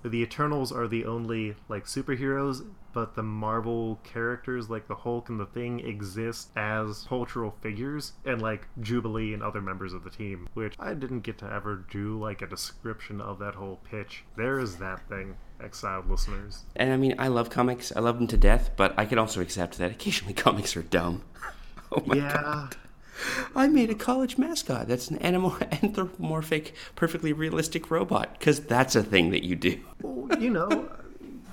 [0.04, 5.40] the Eternals are the only like superheroes, but the Marvel characters like the Hulk and
[5.40, 10.48] the Thing exist as cultural figures, and like Jubilee and other members of the team,
[10.54, 14.24] which I didn't get to ever do like a description of that whole pitch.
[14.36, 16.64] There is that thing, exiled listeners.
[16.76, 17.96] And I mean, I love comics.
[17.96, 21.24] I love them to death, but I can also accept that occasionally comics are dumb.
[21.92, 22.42] oh my yeah.
[22.42, 22.76] god.
[23.56, 24.88] I made a college mascot.
[24.88, 28.38] That's an animal anthropomorphic, perfectly realistic robot.
[28.38, 29.80] Because that's a thing that you do.
[30.02, 30.90] Well, you know,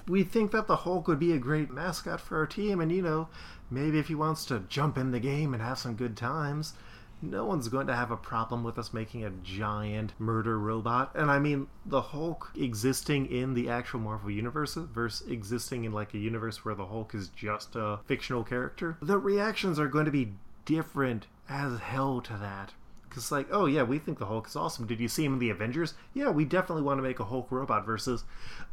[0.07, 3.02] we think that the Hulk would be a great mascot for our team, and you
[3.02, 3.28] know,
[3.70, 6.74] maybe if he wants to jump in the game and have some good times,
[7.20, 11.11] no one's going to have a problem with us making a giant murder robot.
[11.14, 16.14] And I mean, the Hulk existing in the actual Marvel universe versus existing in like
[16.14, 20.11] a universe where the Hulk is just a fictional character, the reactions are going to
[20.11, 20.33] be
[20.68, 22.74] different as hell to that.
[23.09, 24.87] Because, like, oh yeah, we think the Hulk is awesome.
[24.87, 25.94] Did you see him in the Avengers?
[26.12, 28.24] Yeah, we definitely want to make a Hulk robot versus,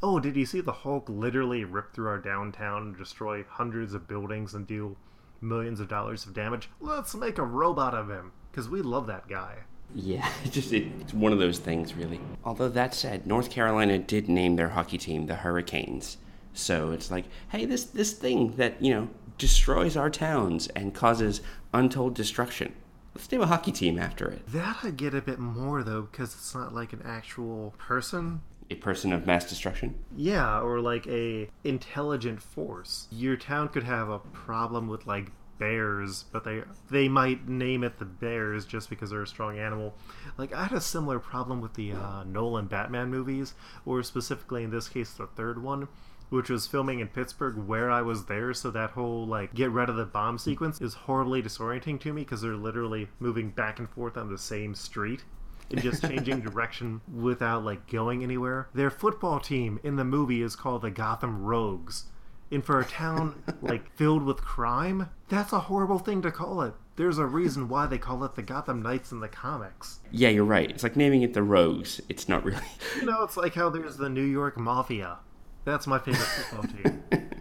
[0.04, 4.10] oh, did you see the Hulk literally rip through our downtown and destroy hundreds of
[4.10, 4.98] buildings and do
[5.40, 6.70] millions of dollars of damage?
[6.82, 8.34] Let's make a robot of him.
[8.52, 9.60] Because we love that guy.
[9.94, 12.20] Yeah, it's just it, it's one of those things, really.
[12.44, 16.18] Although that said, North Carolina did name their hockey team the Hurricanes,
[16.54, 21.42] so it's like, hey, this this thing that you know destroys our towns and causes
[21.74, 22.74] untold destruction.
[23.14, 24.46] Let's name a hockey team after it.
[24.48, 28.42] That I get a bit more, though, because it's not like an actual person.
[28.70, 29.96] A person of mass destruction.
[30.16, 33.08] Yeah, or like a intelligent force.
[33.12, 38.00] Your town could have a problem with like bears, but they they might name it
[38.00, 39.96] the bears just because they're a strong animal.
[40.38, 43.54] Like I had a similar problem with the uh, Nolan Batman movies,
[43.86, 45.88] or specifically in this case the third one,
[46.30, 48.54] which was filming in Pittsburgh where I was there.
[48.54, 52.24] So that whole like get rid of the bomb sequence is horribly disorienting to me
[52.24, 55.24] because they're literally moving back and forth on the same street.
[55.72, 58.70] And just changing direction without like going anywhere.
[58.74, 62.06] Their football team in the movie is called the Gotham Rogues.
[62.52, 66.74] And for a town like filled with crime, that's a horrible thing to call it.
[66.98, 70.00] There's a reason why they call it the Gotham Knights in the comics.
[70.12, 70.70] Yeah, you're right.
[70.70, 72.00] It's like naming it the Rogues.
[72.08, 72.62] It's not really.
[72.96, 75.18] You know, it's like how there's the New York Mafia.
[75.66, 77.04] That's my favorite football team.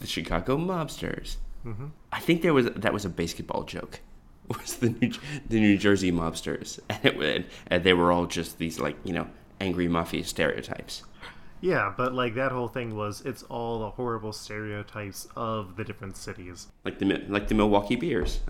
[0.00, 1.36] the Chicago Mobsters.
[1.64, 1.86] Mm-hmm.
[2.12, 4.00] I think there was that was a basketball joke.
[4.48, 5.10] Was the New,
[5.48, 9.26] the New Jersey Mobsters, and, it, and they were all just these like you know
[9.58, 11.02] angry mafia stereotypes.
[11.62, 16.18] Yeah, but like that whole thing was it's all the horrible stereotypes of the different
[16.18, 16.66] cities.
[16.84, 18.40] Like the like the Milwaukee Beers.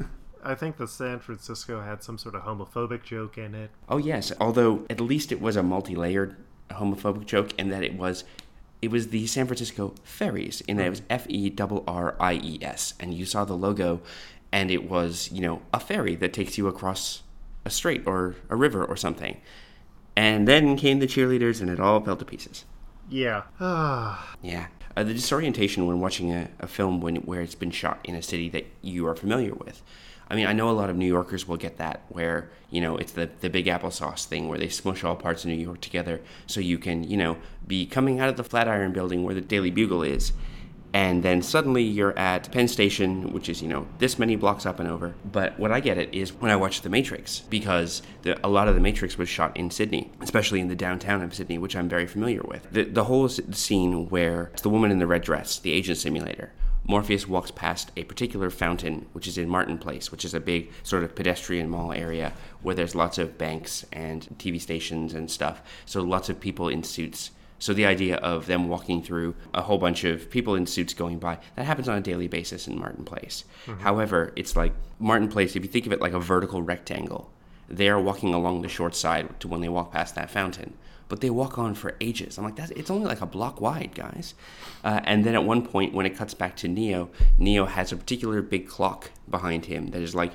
[0.42, 3.70] I think the San Francisco had some sort of homophobic joke in it.
[3.88, 6.34] Oh yes, although at least it was a multi-layered
[6.70, 8.24] homophobic joke and that it was
[8.84, 12.58] it was the San Francisco Ferries and it was F E R R I E
[12.60, 14.02] S and you saw the logo
[14.52, 17.22] and it was, you know, a ferry that takes you across
[17.64, 19.40] a strait or a river or something.
[20.14, 22.64] And then came the cheerleaders and it all fell to pieces.
[23.08, 23.44] Yeah.
[23.58, 24.66] Ah, Yeah.
[24.96, 28.22] Uh, the disorientation when watching a, a film when, where it's been shot in a
[28.22, 29.82] city that you are familiar with.
[30.28, 32.96] I mean, I know a lot of New Yorkers will get that, where, you know,
[32.96, 36.20] it's the, the big applesauce thing where they smush all parts of New York together
[36.46, 39.70] so you can, you know, be coming out of the Flatiron building where the Daily
[39.70, 40.32] Bugle is.
[40.94, 44.78] And then suddenly you're at Penn Station, which is, you know, this many blocks up
[44.78, 45.16] and over.
[45.24, 48.68] But what I get it is when I watch The Matrix, because the, a lot
[48.68, 51.88] of The Matrix was shot in Sydney, especially in the downtown of Sydney, which I'm
[51.88, 52.70] very familiar with.
[52.70, 56.52] The, the whole scene where it's the woman in the red dress, the agent simulator,
[56.86, 60.70] Morpheus walks past a particular fountain, which is in Martin Place, which is a big
[60.82, 65.62] sort of pedestrian mall area where there's lots of banks and TV stations and stuff.
[65.86, 67.30] So lots of people in suits.
[67.58, 71.18] So the idea of them walking through a whole bunch of people in suits going
[71.18, 73.44] by, that happens on a daily basis in Martin Place.
[73.64, 73.80] Mm-hmm.
[73.80, 77.30] However, it's like Martin Place, if you think of it like a vertical rectangle,
[77.66, 80.74] they are walking along the short side to when they walk past that fountain
[81.08, 82.38] but they walk on for ages.
[82.38, 84.34] I'm like, that's it's only like a block wide, guys.
[84.82, 87.96] Uh, and then at one point, when it cuts back to Neo, Neo has a
[87.96, 90.32] particular big clock behind him that is like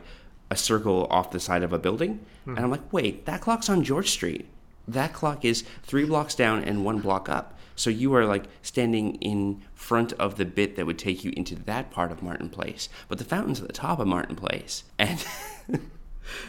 [0.50, 2.26] a circle off the side of a building.
[2.46, 4.48] And I'm like, wait, that clock's on George Street.
[4.88, 7.60] That clock is three blocks down and one block up.
[7.76, 11.56] So you are like standing in front of the bit that would take you into
[11.56, 12.90] that part of Martin Place.
[13.08, 14.84] But the fountain's at the top of Martin Place.
[14.98, 15.24] And
[15.70, 15.82] it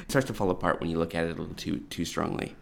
[0.08, 2.56] starts to fall apart when you look at it a little too too strongly.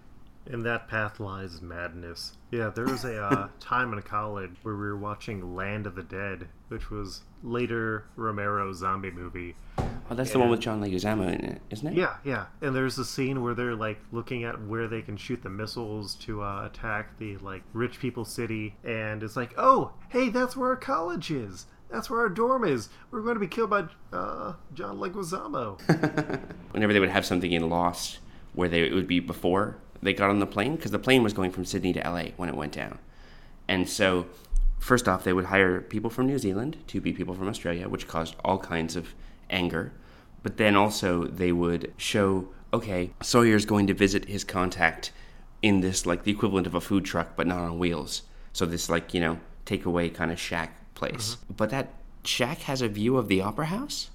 [0.51, 2.33] In that path lies madness.
[2.51, 6.03] Yeah, there was a uh, time in college where we were watching Land of the
[6.03, 9.57] Dead, which was later Romero's zombie movie.
[9.79, 11.95] Oh, that's the one with John Leguizamo in it, isn't it?
[11.95, 12.47] Yeah, yeah.
[12.63, 16.15] And there's a scene where they're like looking at where they can shoot the missiles
[16.17, 20.71] to uh, attack the like rich people city, and it's like, oh, hey, that's where
[20.71, 21.67] our college is.
[21.91, 22.89] That's where our dorm is.
[23.11, 25.79] We're going to be killed by uh, John Leguizamo.
[26.73, 28.19] Whenever they would have something in Lost
[28.55, 31.33] where they it would be before they got on the plane, because the plane was
[31.33, 32.99] going from Sydney to LA when it went down,
[33.67, 34.27] and so
[34.79, 38.09] first off, they would hire people from New Zealand to be people from Australia, which
[38.09, 39.15] caused all kinds of
[39.51, 39.93] anger.
[40.43, 45.13] But then also they would show, okay, Sawyer's going to visit his contact
[45.63, 48.23] in this like the equivalent of a food truck, but not on wheels.
[48.53, 51.37] So this like you know takeaway kind of shack place.
[51.37, 51.55] Mm-hmm.
[51.55, 54.11] But that shack has a view of the opera house.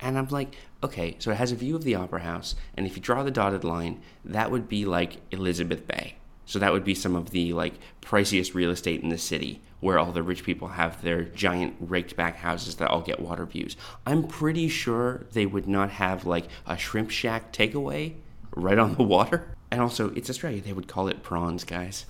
[0.00, 2.96] And I'm like, okay, so it has a view of the opera house, and if
[2.96, 6.16] you draw the dotted line, that would be like Elizabeth Bay.
[6.46, 9.98] So that would be some of the like priciest real estate in the city where
[9.98, 13.76] all the rich people have their giant raked back houses that all get water views.
[14.06, 18.14] I'm pretty sure they would not have like a shrimp shack takeaway
[18.56, 19.54] right on the water.
[19.70, 20.62] And also, it's Australia.
[20.62, 22.06] They would call it prawns, guys.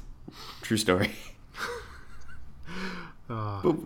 [0.62, 1.10] True story.
[3.30, 3.76] Ah, but,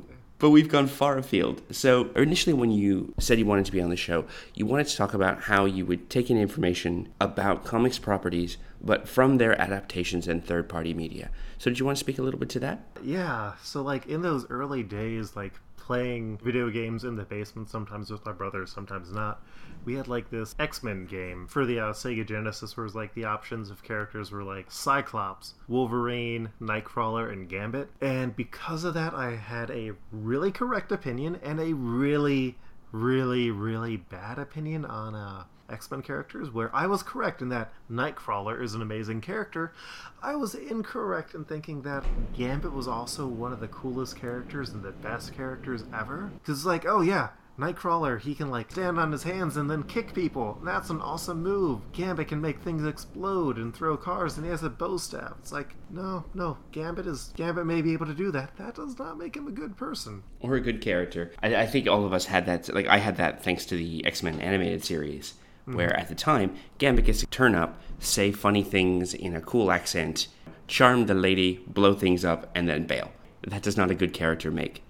[0.43, 1.63] but we've gone far afield.
[1.71, 4.25] So, initially, when you said you wanted to be on the show,
[4.57, 9.07] you wanted to talk about how you would take in information about comics properties, but
[9.07, 11.31] from their adaptations and third party media.
[11.59, 12.81] So, did you want to speak a little bit to that?
[13.05, 18.11] Yeah, so like in those early days, like playing video games in the basement, sometimes
[18.11, 19.43] with my brother, sometimes not.
[19.85, 22.95] We had like this X Men game for the uh, Sega Genesis, where it was
[22.95, 27.89] like the options of characters were like Cyclops, Wolverine, Nightcrawler, and Gambit.
[28.01, 32.57] And because of that, I had a really correct opinion and a really,
[32.93, 37.73] really, really bad opinion on uh, X Men characters, where I was correct in that
[37.91, 39.73] Nightcrawler is an amazing character.
[40.23, 44.83] I was incorrect in thinking that Gambit was also one of the coolest characters and
[44.83, 46.31] the best characters ever.
[46.43, 50.15] Because like, oh yeah, Nightcrawler, he can like stand on his hands and then kick
[50.15, 50.59] people.
[50.65, 51.81] That's an awesome move.
[51.93, 55.35] Gambit can make things explode and throw cars, and he has a bow staff.
[55.39, 58.57] It's like, no, no, Gambit is Gambit may be able to do that.
[58.57, 60.23] That does not make him a good person.
[60.41, 61.33] Or a good character.
[61.43, 62.73] I, I think all of us had that.
[62.75, 65.35] Like, I had that thanks to the X Men animated series,
[65.69, 65.77] mm-hmm.
[65.77, 69.71] where at the time, Gambit gets to turn up, say funny things in a cool
[69.71, 70.29] accent,
[70.67, 73.13] charm the lady, blow things up, and then bail.
[73.47, 74.83] That does not a good character make.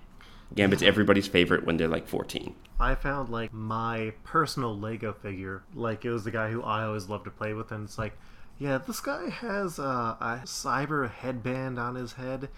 [0.55, 2.55] Gambit's everybody's favorite when they're like 14.
[2.79, 5.62] I found like my personal Lego figure.
[5.75, 8.19] Like it was the guy who I always loved to play with, and it's like,
[8.62, 12.48] yeah, this guy has uh, a cyber headband on his head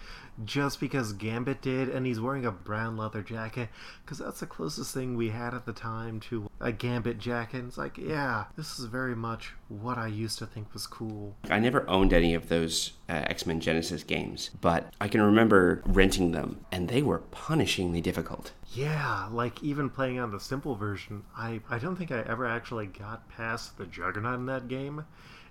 [0.43, 3.69] just because Gambit did, and he's wearing a brown leather jacket
[4.03, 7.65] because that's the closest thing we had at the time to a Gambit jacket.
[7.65, 11.35] It's like, yeah, this is very much what I used to think was cool.
[11.49, 15.81] I never owned any of those uh, X Men Genesis games, but I can remember
[15.87, 18.51] renting them, and they were punishingly difficult.
[18.75, 22.85] Yeah, like even playing on the simple version, I I don't think I ever actually
[22.85, 25.05] got past the Juggernaut in that game.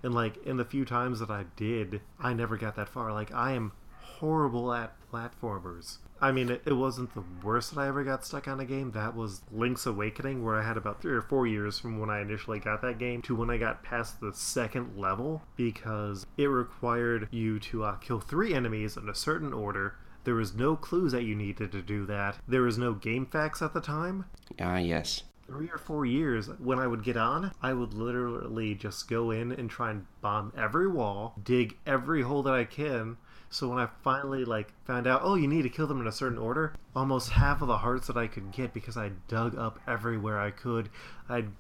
[0.05, 3.11] And like in the few times that I did, I never got that far.
[3.13, 5.99] Like I am horrible at platformers.
[6.21, 8.93] I mean, it, it wasn't the worst that I ever got stuck on a game.
[8.93, 12.21] That was Link's Awakening, where I had about three or four years from when I
[12.21, 17.29] initially got that game to when I got past the second level because it required
[17.31, 19.97] you to uh, kill three enemies in a certain order.
[20.25, 22.37] There was no clues that you needed to do that.
[22.47, 24.27] There was no GameFAQs at the time
[24.61, 25.23] Ah, yes.
[25.47, 29.53] Three or four years when I would get on, I would literally just go in
[29.53, 33.17] and try and bomb every wall, dig every hole that I can.
[33.51, 36.13] So when I finally like found out, oh, you need to kill them in a
[36.13, 39.79] certain order, almost half of the hearts that I could get because I dug up
[39.87, 40.89] everywhere I could.
[41.29, 41.51] I'd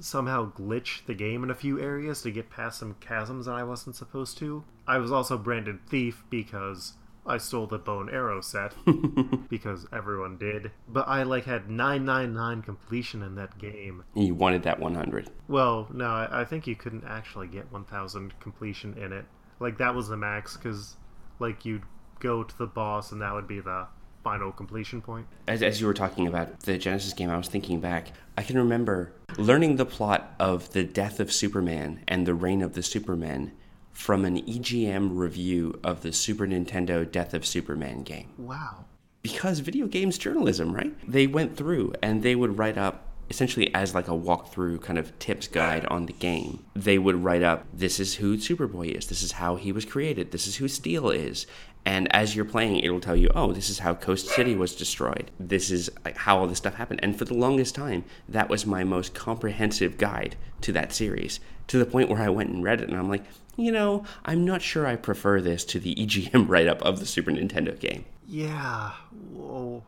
[0.00, 3.64] somehow glitch the game in a few areas to get past some chasms that I
[3.64, 4.64] wasn't supposed to.
[4.86, 8.74] I was also branded thief because I stole the bone arrow set
[9.48, 10.72] because everyone did.
[10.88, 14.04] But I like had 999 completion in that game.
[14.14, 15.30] You wanted that 100.
[15.48, 19.24] Well, no, I, I think you couldn't actually get 1000 completion in it.
[19.60, 20.96] Like that was the max cuz
[21.38, 21.84] like you'd
[22.18, 23.86] go to the boss and that would be the
[24.22, 25.26] final completion point.
[25.48, 28.12] As, as you were talking about the Genesis game, I was thinking back.
[28.38, 32.74] I can remember learning the plot of The Death of Superman and The Reign of
[32.74, 33.52] the Supermen
[33.92, 38.30] from an EGM review of the Super Nintendo Death of Superman game.
[38.38, 38.86] Wow.
[39.22, 40.92] because video games journalism, right?
[41.08, 45.16] They went through and they would write up essentially as like a walkthrough kind of
[45.18, 46.64] tips guide on the game.
[46.74, 50.32] They would write up, this is who Superboy is, this is how he was created,
[50.32, 51.46] this is who Steel is.
[51.84, 55.30] And as you're playing, it'll tell you, oh, this is how Coast City was destroyed.
[55.40, 57.00] This is how all this stuff happened.
[57.02, 61.40] And for the longest time, that was my most comprehensive guide to that series.
[61.68, 63.24] To the point where I went and read it, and I'm like,
[63.56, 67.06] you know, I'm not sure I prefer this to the EGM write up of the
[67.06, 68.04] Super Nintendo game.
[68.26, 68.92] Yeah.
[69.32, 69.84] Whoa.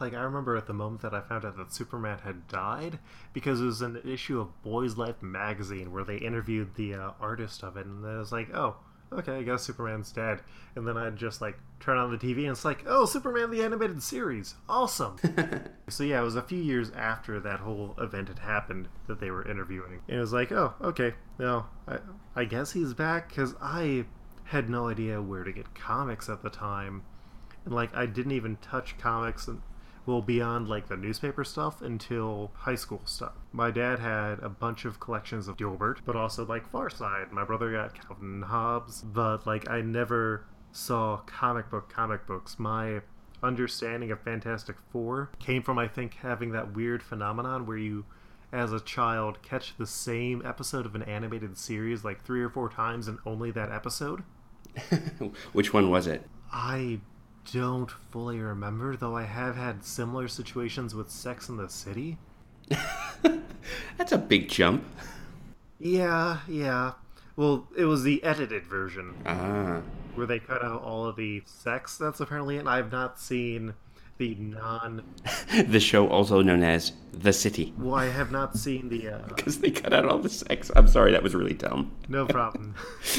[0.00, 3.00] Like I remember at the moment that I found out that Superman had died
[3.32, 7.64] because it was an issue of Boys Life magazine where they interviewed the uh, artist
[7.64, 8.76] of it, and it was like, oh,
[9.12, 10.40] okay, I guess Superman's dead.
[10.74, 13.62] And then I'd just like turn on the TV and it's like, oh, Superman the
[13.62, 15.16] animated series, awesome.
[15.88, 19.30] so yeah, it was a few years after that whole event had happened that they
[19.30, 21.98] were interviewing, and it was like, oh, okay, no, I,
[22.36, 24.06] I guess he's back because I
[24.44, 27.02] had no idea where to get comics at the time,
[27.64, 29.62] and like I didn't even touch comics and
[30.08, 33.34] well beyond like the newspaper stuff until high school stuff.
[33.52, 37.30] My dad had a bunch of collections of Dilbert, but also like Far Side.
[37.30, 42.58] My brother got Calvin and Hobbes, but like I never saw comic book comic books.
[42.58, 43.02] My
[43.42, 48.06] understanding of Fantastic Four came from I think having that weird phenomenon where you
[48.50, 52.70] as a child catch the same episode of an animated series like three or four
[52.70, 54.22] times and only that episode.
[55.52, 56.26] Which one was it?
[56.50, 57.00] I
[57.52, 62.18] don't fully remember, though I have had similar situations with Sex and the City.
[63.96, 64.84] That's a big jump.
[65.78, 66.92] Yeah, yeah.
[67.36, 69.80] Well, it was the edited version Ah.
[70.14, 72.66] where they cut out all of the sex that's apparently in.
[72.66, 73.74] I've not seen
[74.18, 75.02] the non.
[75.66, 77.72] the show also known as The City.
[77.78, 79.08] Well, I have not seen the.
[79.08, 80.70] Uh, Because they cut out all the sex.
[80.76, 81.92] I'm sorry, that was really dumb.
[82.08, 82.74] no problem.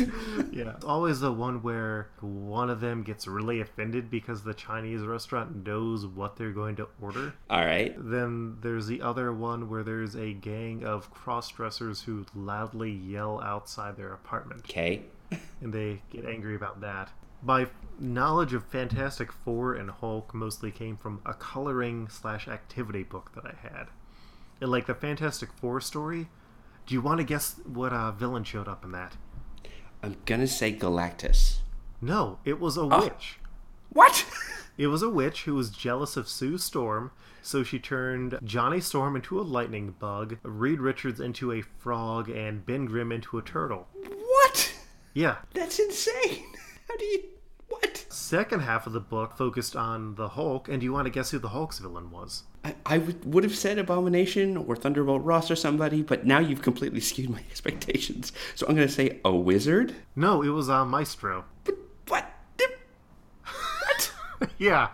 [0.51, 0.73] yeah.
[0.75, 5.65] It's always the one where one of them gets really offended because the Chinese restaurant
[5.65, 7.33] knows what they're going to order.
[7.49, 7.93] All right.
[7.97, 13.41] Then there's the other one where there's a gang of cross dressers who loudly yell
[13.41, 15.03] outside their apartment, Okay.
[15.61, 17.11] and they get angry about that.
[17.41, 17.67] My
[17.99, 23.45] knowledge of Fantastic Four and Hulk mostly came from a coloring slash activity book that
[23.45, 23.87] I had.
[24.61, 26.27] And like the Fantastic Four story,
[26.85, 29.15] do you want to guess what uh, villain showed up in that?
[30.03, 31.57] I'm gonna say Galactus.
[32.01, 33.39] No, it was a witch.
[33.89, 34.25] What?
[34.77, 37.11] It was a witch who was jealous of Sue Storm,
[37.41, 42.65] so she turned Johnny Storm into a lightning bug, Reed Richards into a frog, and
[42.65, 43.89] Ben Grimm into a turtle.
[43.93, 44.73] what?
[45.13, 45.39] Yeah.
[45.53, 46.45] That's insane.
[46.89, 47.23] How do you.
[47.67, 48.05] What?
[48.09, 51.29] Second half of the book focused on the Hulk, and do you want to guess
[51.29, 52.43] who the Hulk's villain was?
[52.63, 56.63] I, I would, would have said Abomination or Thunderbolt Ross or somebody, but now you've
[56.63, 58.31] completely skewed my expectations.
[58.55, 59.95] So I'm gonna say a wizard?
[60.15, 61.45] No, it was uh, Maestro.
[61.63, 61.75] But
[62.07, 62.25] what?
[63.85, 64.11] What?
[64.57, 64.89] yeah,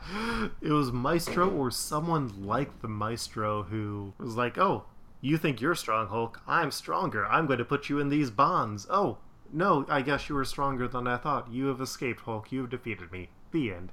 [0.61, 4.83] it was Maestro or someone like the Maestro who was like, "Oh,
[5.21, 6.41] you think you're strong, Hulk?
[6.45, 7.25] I'm stronger.
[7.25, 9.19] I'm going to put you in these bonds." Oh,
[9.53, 11.51] no, I guess you were stronger than I thought.
[11.51, 12.51] You have escaped, Hulk.
[12.51, 13.29] You have defeated me.
[13.51, 13.91] The end.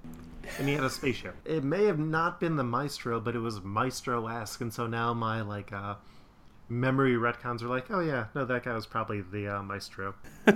[0.59, 1.37] And he had a spaceship.
[1.45, 5.41] It may have not been the Maestro, but it was Maestro-esque, and so now my
[5.43, 5.97] like uh,
[6.69, 10.15] memory retcons are like, "Oh yeah, no, that guy was probably the uh, Maestro."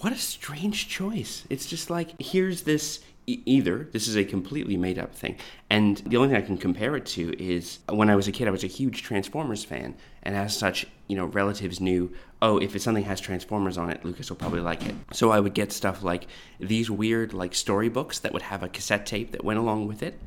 [0.00, 1.44] What a strange choice.
[1.48, 3.00] It's just like, here's this.
[3.26, 3.88] Either.
[3.92, 5.36] This is a completely made up thing,
[5.70, 8.48] and the only thing I can compare it to is when I was a kid,
[8.48, 9.94] I was a huge Transformers fan,
[10.24, 14.04] and as such, you know, relatives knew, oh, if it's something has Transformers on it,
[14.04, 14.96] Lucas will probably like it.
[15.12, 16.26] So I would get stuff like
[16.58, 20.18] these weird, like, storybooks that would have a cassette tape that went along with it,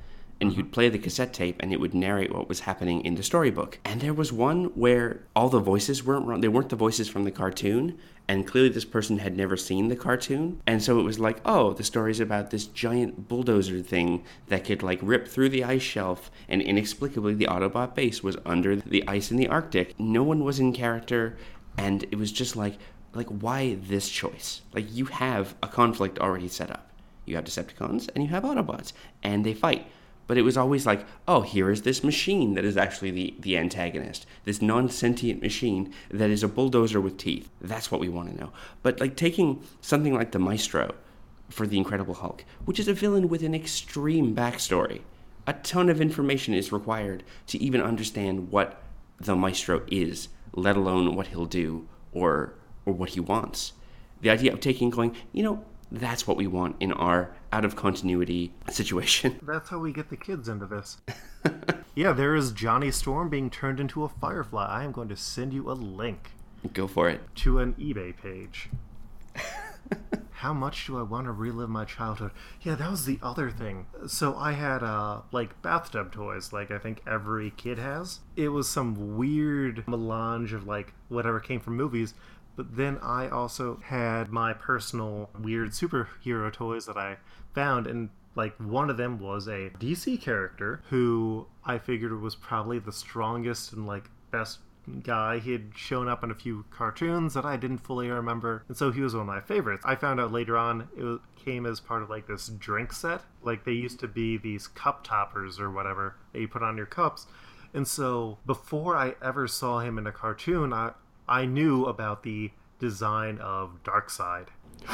[0.41, 3.23] and you'd play the cassette tape and it would narrate what was happening in the
[3.23, 3.79] storybook.
[3.85, 6.41] And there was one where all the voices weren't wrong.
[6.41, 9.95] They weren't the voices from the cartoon, and clearly this person had never seen the
[9.95, 10.61] cartoon.
[10.65, 14.83] And so it was like, oh, the story's about this giant bulldozer thing that could
[14.83, 19.31] like rip through the ice shelf, and inexplicably the Autobot base was under the ice
[19.31, 19.97] in the Arctic.
[19.99, 21.37] No one was in character,
[21.77, 22.77] and it was just like,
[23.13, 24.61] like why this choice?
[24.73, 26.91] Like you have a conflict already set up.
[27.25, 29.87] You have Decepticons and you have Autobots, and they fight.
[30.27, 33.57] But it was always like, oh, here is this machine that is actually the, the
[33.57, 34.25] antagonist.
[34.43, 37.49] This non sentient machine that is a bulldozer with teeth.
[37.61, 38.51] That's what we want to know.
[38.81, 40.95] But like taking something like the Maestro
[41.49, 45.01] for the Incredible Hulk, which is a villain with an extreme backstory,
[45.45, 48.81] a ton of information is required to even understand what
[49.19, 52.55] the Maestro is, let alone what he'll do or
[52.85, 53.73] or what he wants.
[54.21, 55.65] The idea of taking going, you know,
[55.99, 59.39] that's what we want in our out of continuity situation.
[59.43, 60.97] That's how we get the kids into this.
[61.95, 64.65] yeah, there is Johnny Storm being turned into a firefly.
[64.65, 66.31] I am going to send you a link
[66.73, 67.21] Go for it.
[67.35, 68.69] to an eBay page.
[70.31, 72.31] how much do I want to relive my childhood?
[72.61, 73.85] Yeah, that was the other thing.
[74.07, 78.19] So I had uh like bathtub toys, like I think every kid has.
[78.35, 82.13] It was some weird melange of like whatever came from movies.
[82.55, 87.17] But then I also had my personal weird superhero toys that I
[87.53, 92.79] found, and like one of them was a DC character who I figured was probably
[92.79, 94.59] the strongest and like best
[95.03, 95.39] guy.
[95.39, 98.91] He had shown up in a few cartoons that I didn't fully remember, and so
[98.91, 99.83] he was one of my favorites.
[99.85, 103.21] I found out later on it came as part of like this drink set.
[103.41, 106.85] Like they used to be these cup toppers or whatever that you put on your
[106.85, 107.27] cups.
[107.73, 110.91] And so before I ever saw him in a cartoon, I
[111.27, 114.47] I knew about the design of Darkseid.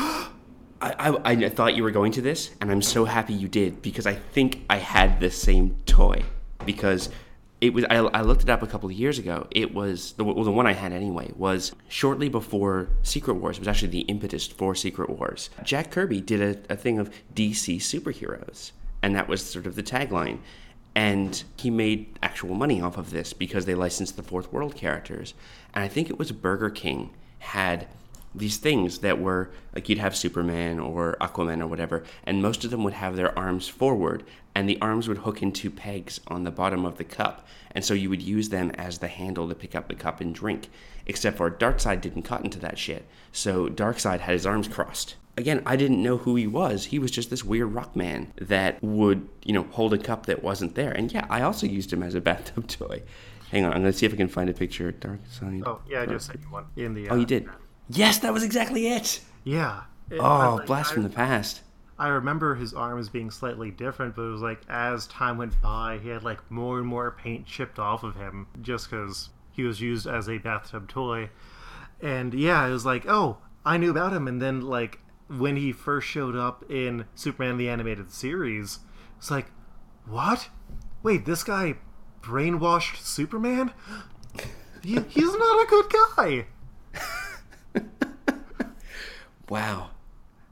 [0.84, 3.82] I, I, I thought you were going to this, and I'm so happy you did
[3.82, 6.24] because I think I had the same toy.
[6.66, 7.10] Because
[7.60, 9.48] it was, I, I looked it up a couple of years ago.
[9.52, 13.58] It was the, well, the one I had anyway was shortly before Secret Wars.
[13.58, 15.52] It was actually the impetus for Secret Wars.
[15.64, 18.72] Jack Kirby did a, a thing of DC superheroes,
[19.04, 20.40] and that was sort of the tagline.
[20.96, 25.36] And he made actual money off of this because they licensed the Fourth World characters.
[25.74, 27.88] And I think it was Burger King had
[28.34, 32.72] these things that were like you'd have Superman or Aquaman or whatever, and most of
[32.72, 34.24] them would have their arms forward,
[34.56, 37.94] and the arms would hook into pegs on the bottom of the cup, and so
[37.94, 40.70] you would use them as the handle to pick up the cup and drink.
[41.06, 45.16] Except for Darkseid didn't cut into that shit, so Darkseid had his arms crossed.
[45.38, 46.86] Again, I didn't know who he was.
[46.86, 50.44] He was just this weird rock man that would, you know, hold a cup that
[50.44, 50.92] wasn't there.
[50.92, 53.02] And yeah, I also used him as a bathtub toy.
[53.52, 55.64] Hang on, I'm gonna see if I can find a picture of Darkseid.
[55.66, 57.10] Oh yeah, I just sent you one in the.
[57.10, 57.49] Oh, you uh, did.
[57.89, 59.22] Yes, that was exactly it.
[59.43, 59.82] Yeah.
[60.10, 61.62] It- Oh, like, blast I- from the past.
[61.99, 65.99] I remember his arms being slightly different, but it was like as time went by,
[66.02, 69.82] he had like more and more paint chipped off of him just because he was
[69.82, 71.30] used as a bathtub toy.
[72.02, 74.28] And yeah, it was like, oh, I knew about him.
[74.28, 78.80] And then like when he first showed up in Superman the Animated Series,
[79.18, 79.52] it's like,
[80.08, 80.49] what?
[81.04, 81.76] Wait, this guy
[82.22, 83.72] brainwashed Superman?
[84.84, 86.46] He, he's not a good guy.
[89.50, 89.90] Wow.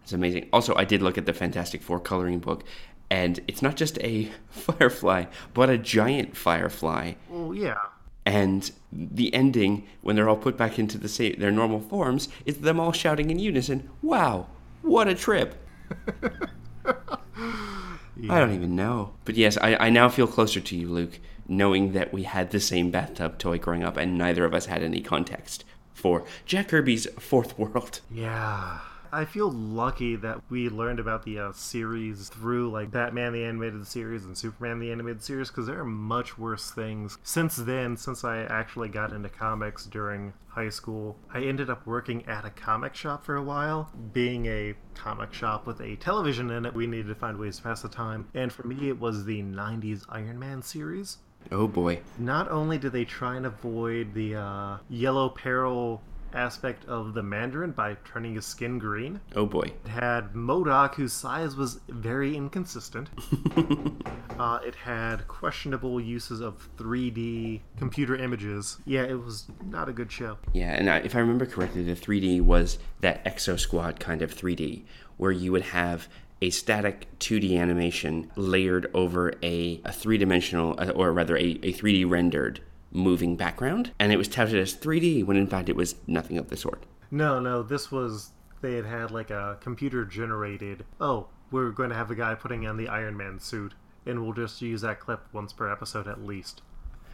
[0.04, 0.50] It's amazing.
[0.52, 2.66] Also, I did look at the Fantastic Four coloring book,
[3.10, 7.14] and it's not just a firefly, but a giant firefly.
[7.30, 7.78] Well, yeah.
[8.26, 12.58] And the ending, when they're all put back into the sa- their normal forms, is
[12.58, 14.48] them all shouting in unison, Wow,
[14.82, 15.56] what a trip!
[16.86, 19.14] I don't even know.
[19.24, 22.60] But yes, I, I now feel closer to you, Luke, knowing that we had the
[22.60, 27.08] same bathtub toy growing up and neither of us had any context for Jack Kirby's
[27.20, 28.02] Fourth World.
[28.12, 28.80] Yeah.
[29.12, 33.88] I feel lucky that we learned about the uh, series through like Batman the Animated
[33.88, 37.18] Series and Superman the Animated Series because there are much worse things.
[37.24, 42.24] Since then, since I actually got into comics during high school, I ended up working
[42.28, 43.90] at a comic shop for a while.
[44.14, 47.64] Being a comic shop with a television in it, we needed to find ways to
[47.64, 48.28] pass the time.
[48.36, 51.18] And for me, it was the 90s Iron Man series.
[51.52, 52.02] Oh boy.
[52.18, 57.72] Not only do they try and avoid the uh, yellow peril aspect of the Mandarin
[57.72, 59.72] by turning his skin green, Oh boy.
[59.84, 63.10] it had MODOK, whose size was very inconsistent.
[64.40, 68.78] uh, it had questionable uses of 3D computer images.
[68.86, 70.38] Yeah, it was not a good show.
[70.54, 74.32] Yeah, and I, if I remember correctly, the 3D was that Exo Squad kind of
[74.36, 74.84] 3D,
[75.18, 76.08] where you would have
[76.42, 81.74] a static 2D animation layered over a, a three dimensional, uh, or rather a, a
[81.74, 82.62] 3D rendered
[82.92, 86.50] moving background, and it was touted as 3D when in fact it was nothing of
[86.50, 86.86] the sort.
[87.12, 88.32] No, no, this was.
[88.62, 90.86] They had had like a computer generated.
[91.00, 93.74] Oh, we're going to have a guy putting on the Iron Man suit,
[94.06, 96.62] and we'll just use that clip once per episode at least.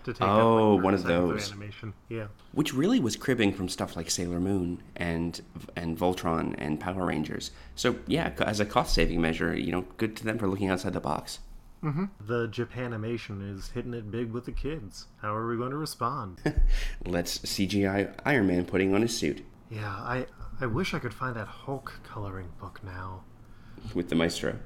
[0.06, 1.52] To take Oh, like, one of 30 seconds those.
[1.52, 1.94] animation.
[2.10, 2.28] Yeah.
[2.54, 5.42] Which really was cribbing from stuff like Sailor Moon and
[5.76, 7.52] and Voltron and Power Rangers.
[7.76, 10.94] So yeah, as a cost saving measure, you know, good to them for looking outside
[10.94, 11.40] the box.
[11.84, 12.06] Mm-hmm.
[12.26, 15.08] The Japanimation is hitting it big with the kids.
[15.22, 16.40] How are we going to respond?
[17.06, 20.28] Let's CGI Iron Man putting on his suit yeah, I
[20.62, 23.24] I wish I could find that Hulk coloring book now.
[23.96, 24.60] with the maestro.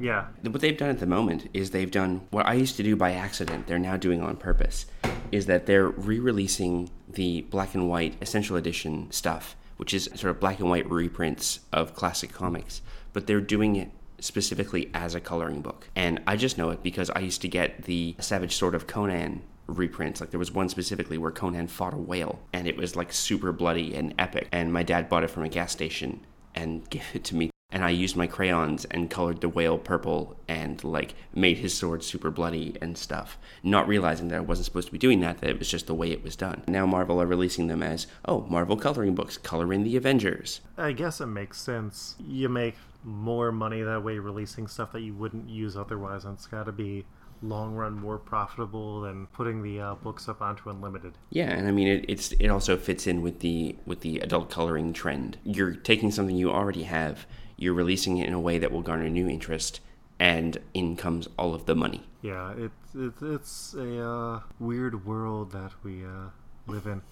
[0.00, 2.96] Yeah, what they've done at the moment is they've done what I used to do
[2.96, 3.66] by accident.
[3.66, 4.86] They're now doing on purpose.
[5.30, 10.40] Is that they're re-releasing the black and white essential edition stuff, which is sort of
[10.40, 12.80] black and white reprints of classic comics,
[13.12, 13.90] but they're doing it
[14.20, 15.88] specifically as a coloring book.
[15.94, 19.42] And I just know it because I used to get the Savage Sword of Conan
[19.66, 20.20] reprints.
[20.20, 23.52] Like there was one specifically where Conan fought a whale, and it was like super
[23.52, 24.48] bloody and epic.
[24.50, 26.24] And my dad bought it from a gas station
[26.54, 30.36] and gave it to me and I used my crayons and colored the whale purple
[30.48, 34.88] and like made his sword super bloody and stuff, not realizing that I wasn't supposed
[34.88, 36.62] to be doing that, that it was just the way it was done.
[36.66, 40.60] Now Marvel are releasing them as, oh, Marvel coloring books, color in the Avengers.
[40.76, 42.16] I guess it makes sense.
[42.18, 46.46] You make more money that way releasing stuff that you wouldn't use otherwise, and it's
[46.46, 47.06] got to be
[47.42, 51.14] long run more profitable than putting the uh, books up onto Unlimited.
[51.30, 54.50] Yeah, and I mean it, it's it also fits in with the with the adult
[54.50, 55.38] coloring trend.
[55.44, 57.26] You're taking something you already have,
[57.60, 59.80] you're releasing it in a way that will garner new interest,
[60.18, 62.02] and in comes all of the money.
[62.22, 66.30] Yeah, it's it's, it's a uh, weird world that we uh,
[66.66, 67.02] live in.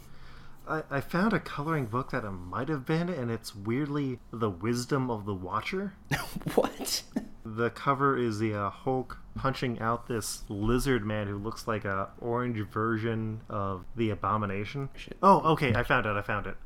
[0.67, 4.51] I, I found a coloring book that it might have been, and it's weirdly The
[4.51, 5.95] Wisdom of the Watcher.
[6.55, 7.03] what?
[7.45, 12.11] The cover is the uh, Hulk punching out this lizard man who looks like a
[12.21, 14.91] orange version of the Abomination.
[14.95, 15.17] Shit.
[15.23, 16.17] Oh, okay, I found it.
[16.17, 16.57] I found it.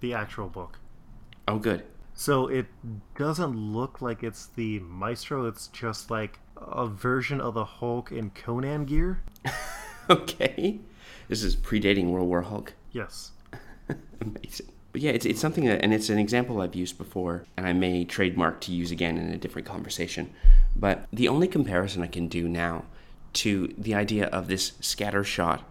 [0.00, 0.78] The actual book.
[1.46, 1.84] Oh, good.
[2.14, 2.66] So it
[3.18, 5.46] doesn't look like it's the Maestro.
[5.46, 9.22] It's just like a version of the Hulk in Conan gear.
[10.10, 10.80] Okay.
[11.28, 12.74] This is predating World War Hulk.
[12.92, 13.32] Yes.
[14.20, 14.66] Amazing.
[14.92, 17.72] But yeah, it's, it's something that, and it's an example I've used before, and I
[17.72, 20.32] may trademark to use again in a different conversation.
[20.76, 22.84] But the only comparison I can do now
[23.34, 25.62] to the idea of this scattershot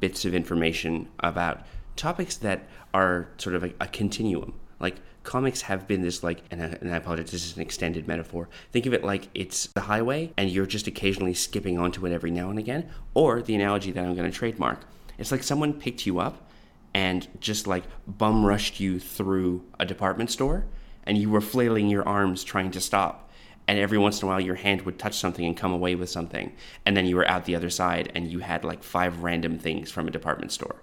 [0.00, 1.64] bits of information about
[1.94, 4.54] topics that are sort of a, a continuum.
[4.80, 8.06] Like comics have been this like, and I, and I apologize, this is an extended
[8.06, 8.48] metaphor.
[8.72, 12.30] Think of it like it's the highway, and you're just occasionally skipping onto it every
[12.30, 12.88] now and again.
[13.14, 14.80] Or the analogy that I'm going to trademark,
[15.18, 16.48] it's like someone picked you up
[16.94, 20.64] and just like bum rushed you through a department store
[21.04, 23.30] and you were flailing your arms trying to stop
[23.66, 26.08] and every once in a while your hand would touch something and come away with
[26.08, 26.54] something
[26.86, 29.90] and then you were out the other side and you had like five random things
[29.90, 30.76] from a department store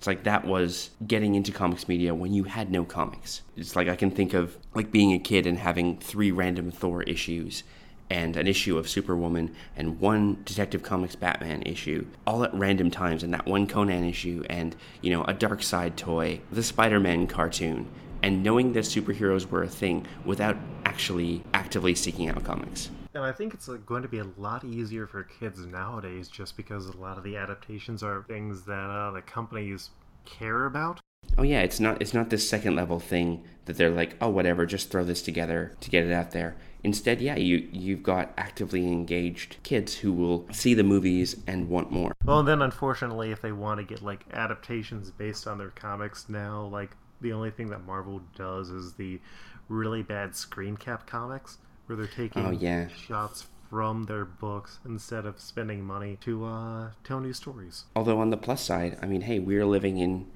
[0.00, 3.86] it's like that was getting into comics media when you had no comics it's like
[3.86, 7.64] i can think of like being a kid and having three random thor issues
[8.08, 13.22] and an issue of Superwoman and one Detective Comics Batman issue, all at random times,
[13.22, 17.86] and that one Conan issue, and you know a Darkseid toy, the Spider-Man cartoon,
[18.22, 22.90] and knowing that superheroes were a thing without actually actively seeking out comics.
[23.12, 26.86] And I think it's going to be a lot easier for kids nowadays just because
[26.86, 29.90] a lot of the adaptations are things that uh, the companies
[30.24, 31.00] care about.
[31.36, 34.64] Oh yeah, it's not it's not this second level thing that they're like, oh whatever,
[34.64, 36.56] just throw this together to get it out there.
[36.84, 41.90] Instead, yeah, you you've got actively engaged kids who will see the movies and want
[41.90, 42.12] more.
[42.24, 46.28] Well, and then unfortunately, if they want to get like adaptations based on their comics
[46.28, 49.20] now, like the only thing that Marvel does is the
[49.68, 51.58] really bad screen cap comics
[51.90, 52.86] where they're taking Oh, yeah.
[52.86, 57.84] shots from their books instead of spending money to uh, tell new stories.
[57.96, 60.26] Although on the plus side, I mean, hey, we're living in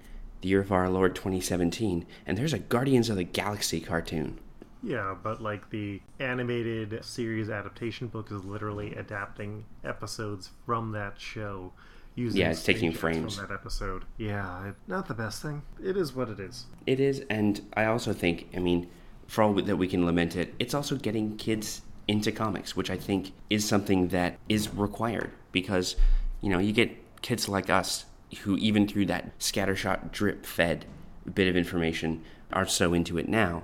[0.40, 4.40] the year of our Lord 2017, and there's a Guardians of the Galaxy cartoon.
[4.82, 11.72] Yeah, but like the animated series adaptation book is literally adapting episodes from that show
[12.16, 13.36] using Yeah, it's taking frames.
[13.38, 14.04] from that episode.
[14.18, 15.62] Yeah, not the best thing.
[15.82, 16.66] It is what it is.
[16.86, 18.88] It is, and I also think, I mean,
[19.26, 22.96] for all that we can lament it, it's also getting kids into comics, which I
[22.96, 25.96] think is something that is required because,
[26.40, 28.04] you know, you get kids like us
[28.42, 30.84] who, even through that scattershot drip fed
[31.32, 32.22] bit of information,
[32.52, 33.62] are so into it now.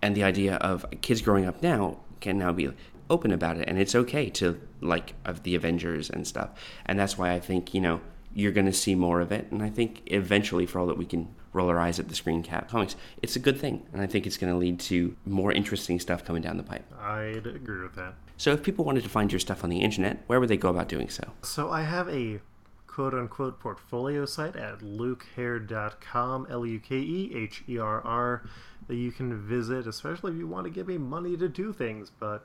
[0.00, 2.70] And the idea of kids growing up now can now be
[3.10, 6.50] open about it, and it's okay to like of the Avengers and stuff.
[6.86, 8.00] And that's why I think, you know,
[8.34, 9.50] you're going to see more of it.
[9.50, 12.42] And I think eventually, for all that we can roll our eyes at the screen
[12.42, 13.86] cap comics, it's a good thing.
[13.92, 16.84] And I think it's going to lead to more interesting stuff coming down the pipe.
[17.00, 18.14] I'd agree with that.
[18.36, 20.68] So if people wanted to find your stuff on the internet, where would they go
[20.68, 21.24] about doing so?
[21.42, 22.40] So I have a
[22.86, 28.44] quote unquote portfolio site at lukeherr.com, L U K E H E R R,
[28.88, 32.10] that you can visit, especially if you want to give me money to do things.
[32.10, 32.44] But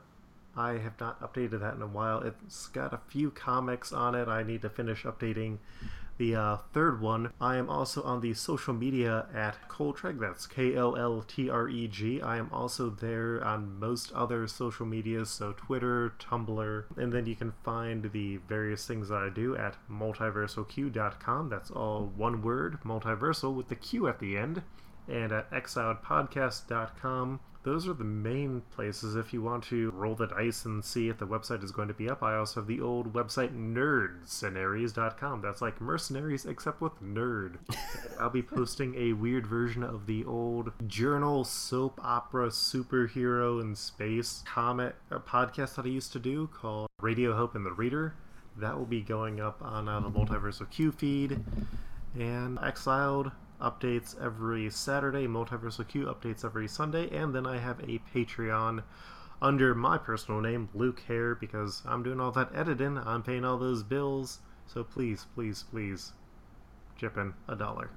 [0.56, 2.20] I have not updated that in a while.
[2.20, 4.28] It's got a few comics on it.
[4.28, 5.58] I need to finish updating
[6.20, 7.32] the uh, third one.
[7.40, 10.20] I am also on the social media at Koltreg.
[10.20, 12.20] That's K L L T R E G.
[12.20, 17.34] I am also there on most other social medias, so Twitter, Tumblr, and then you
[17.34, 21.48] can find the various things that I do at multiversalq.com.
[21.48, 24.62] That's all one word, multiversal with the Q at the end.
[25.08, 27.40] And at exiledpodcast.com.
[27.62, 31.18] Those are the main places if you want to roll the dice and see if
[31.18, 32.22] the website is going to be up.
[32.22, 35.42] I also have the old website nerdscenaries.com.
[35.42, 37.56] That's like mercenaries except with nerd.
[38.20, 44.42] I'll be posting a weird version of the old journal soap opera superhero in space
[44.46, 48.14] comic uh, podcast that I used to do called Radio Hope and the Reader.
[48.56, 51.44] That will be going up on uh, the Multiversal Q feed
[52.18, 58.00] and Exiled updates every Saturday, Multiversal Q updates every Sunday, and then I have a
[58.14, 58.82] Patreon
[59.42, 63.58] under my personal name, Luke Herr, because I'm doing all that editing, I'm paying all
[63.58, 64.40] those bills.
[64.66, 66.12] So please, please, please,
[66.98, 67.90] chip in a dollar.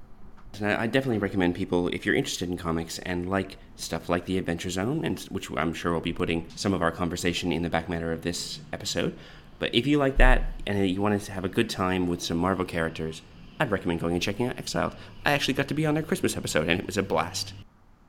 [0.61, 4.69] I definitely recommend people, if you're interested in comics and like stuff like the Adventure
[4.69, 7.89] Zone, and which I'm sure we'll be putting some of our conversation in the back
[7.89, 9.17] matter of this episode.
[9.57, 12.37] But if you like that and you want to have a good time with some
[12.37, 13.21] Marvel characters,
[13.63, 14.93] I'd recommend going and checking out Exiled.
[15.25, 17.53] I actually got to be on their Christmas episode, and it was a blast.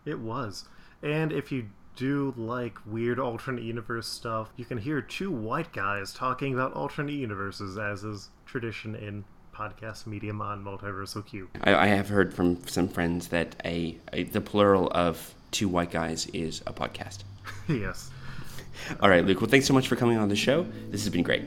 [0.04, 0.64] It was.
[1.00, 6.12] And if you do like weird alternate universe stuff, you can hear two white guys
[6.12, 9.24] talking about alternate universes, as is tradition in
[9.54, 11.48] podcast medium on Multiversal Q.
[11.62, 15.92] I, I have heard from some friends that a, a the plural of two white
[15.92, 17.22] guys is a podcast.
[17.68, 18.10] yes.
[18.98, 19.40] All right, Luke.
[19.40, 20.66] Well, thanks so much for coming on the show.
[20.90, 21.44] This has been great.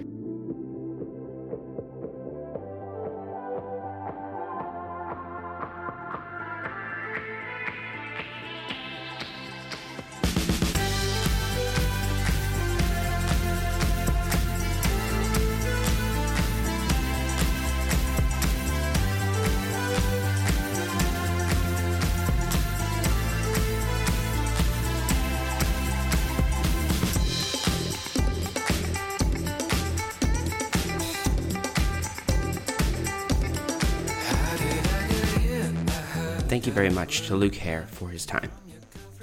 [36.77, 38.51] Very much to Luke Herr for his time.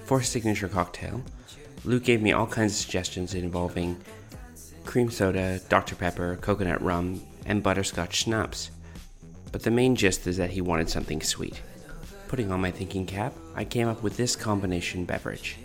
[0.07, 1.23] For signature cocktail,
[1.85, 3.97] Luke gave me all kinds of suggestions involving
[4.85, 5.95] cream soda, Dr.
[5.95, 8.73] Pepper, coconut rum, and butterscotch schnapps.
[9.53, 11.63] But the main gist is that he wanted something sweet.
[12.27, 15.57] Putting on my thinking cap, I came up with this combination beverage.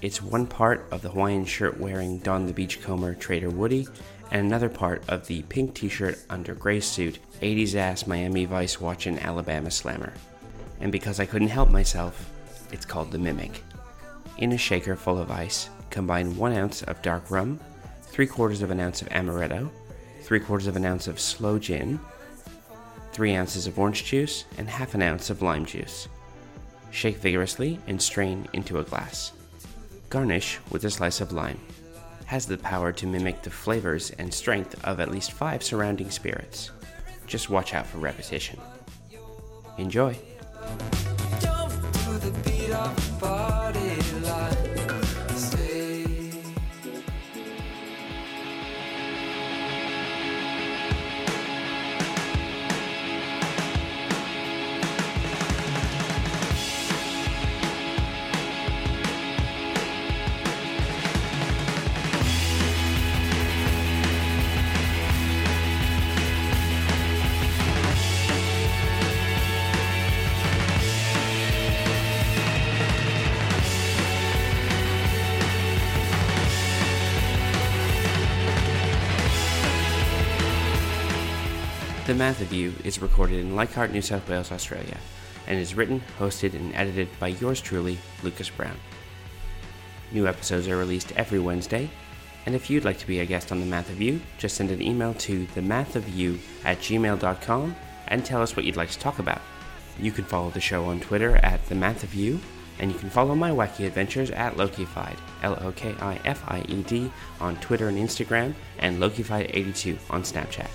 [0.00, 3.86] It's one part of the Hawaiian shirt wearing Don the Beachcomber Trader Woody,
[4.30, 8.80] and another part of the pink t shirt under gray suit 80s ass Miami Vice
[8.80, 10.14] watching Alabama Slammer.
[10.80, 12.30] And because I couldn't help myself,
[12.72, 13.62] it's called the Mimic.
[14.38, 17.58] In a shaker full of ice, combine one ounce of dark rum,
[18.02, 19.70] three quarters of an ounce of amaretto,
[20.22, 21.98] three quarters of an ounce of sloe gin,
[23.12, 26.08] three ounces of orange juice, and half an ounce of lime juice.
[26.90, 29.32] Shake vigorously and strain into a glass.
[30.08, 31.58] Garnish with a slice of lime.
[32.26, 36.70] Has the power to mimic the flavors and strength of at least five surrounding spirits.
[37.26, 38.60] Just watch out for repetition.
[39.78, 40.18] Enjoy!
[41.40, 43.77] Jump to the beat of the
[82.18, 84.98] Math of You is recorded in Leichhardt, New South Wales, Australia,
[85.46, 88.74] and is written, hosted, and edited by yours truly, Lucas Brown.
[90.10, 91.88] New episodes are released every Wednesday,
[92.44, 94.72] and if you'd like to be a guest on The Math of You, just send
[94.72, 97.76] an email to themathofyou at gmail.com
[98.08, 99.40] and tell us what you'd like to talk about.
[100.00, 102.40] You can follow the show on Twitter at The Math of You,
[102.80, 106.64] and you can follow my wacky adventures at Lokified, L O K I F I
[106.68, 110.68] E D, on Twitter and Instagram, and Lokified82 on Snapchat.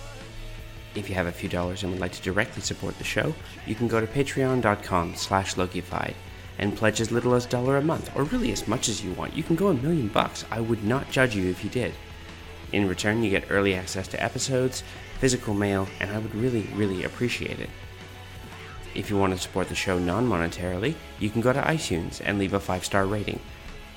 [0.95, 3.33] If you have a few dollars and would like to directly support the show,
[3.65, 6.13] you can go to patreon.com slash Lokified
[6.59, 9.11] and pledge as little as a dollar a month, or really as much as you
[9.13, 9.35] want.
[9.35, 10.45] You can go a million bucks.
[10.51, 11.93] I would not judge you if you did.
[12.71, 14.83] In return, you get early access to episodes,
[15.19, 17.69] physical mail, and I would really, really appreciate it.
[18.95, 22.37] If you want to support the show non monetarily, you can go to iTunes and
[22.37, 23.39] leave a five star rating.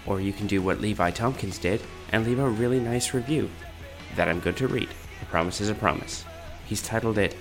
[0.06, 1.80] Or you can do what Levi Tompkins did
[2.12, 3.50] and leave a really nice review
[4.14, 4.88] that I'm good to read.
[5.20, 6.25] A promise is a promise.
[6.66, 7.36] He's titled it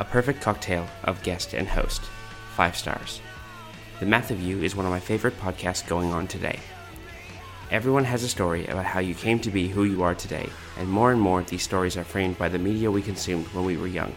[0.00, 2.02] A Perfect Cocktail of Guest and Host.
[2.56, 3.20] Five stars.
[4.00, 6.58] The Math of You is one of my favorite podcasts going on today.
[7.70, 10.88] Everyone has a story about how you came to be who you are today, and
[10.88, 13.86] more and more these stories are framed by the media we consumed when we were
[13.86, 14.12] young.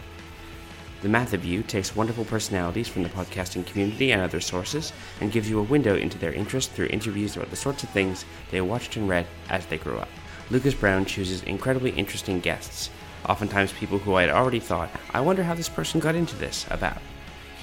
[1.03, 5.31] The Math of You takes wonderful personalities from the podcasting community and other sources and
[5.31, 8.61] gives you a window into their interest through interviews about the sorts of things they
[8.61, 10.09] watched and read as they grew up.
[10.49, 12.89] Lucas Brown chooses incredibly interesting guests,
[13.27, 16.65] oftentimes people who I had already thought, I wonder how this person got into this
[16.69, 17.01] about.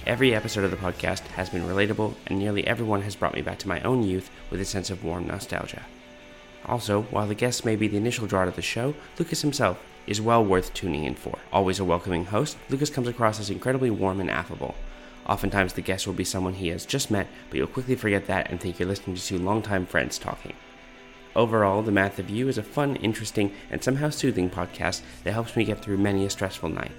[0.06, 3.58] Every episode of the podcast has been relatable, and nearly everyone has brought me back
[3.58, 5.82] to my own youth with a sense of warm nostalgia.
[6.66, 10.20] Also, while the guests may be the initial draw to the show, Lucas himself is
[10.20, 11.38] well worth tuning in for.
[11.52, 14.74] Always a welcoming host, Lucas comes across as incredibly warm and affable.
[15.26, 18.50] Oftentimes, the guest will be someone he has just met, but you'll quickly forget that
[18.50, 20.54] and think you're listening to two longtime friends talking.
[21.38, 25.54] Overall, The Math of You is a fun, interesting, and somehow soothing podcast that helps
[25.54, 26.90] me get through many a stressful night.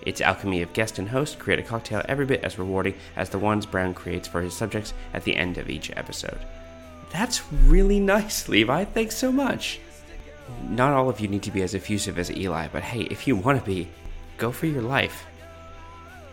[0.00, 3.38] Its alchemy of guest and host create a cocktail every bit as rewarding as the
[3.38, 6.38] ones Brown creates for his subjects at the end of each episode.
[7.12, 8.84] That's really nice, Levi.
[8.84, 9.78] Thanks so much.
[10.70, 13.36] Not all of you need to be as effusive as Eli, but hey, if you
[13.36, 13.88] want to be,
[14.38, 15.26] go for your life.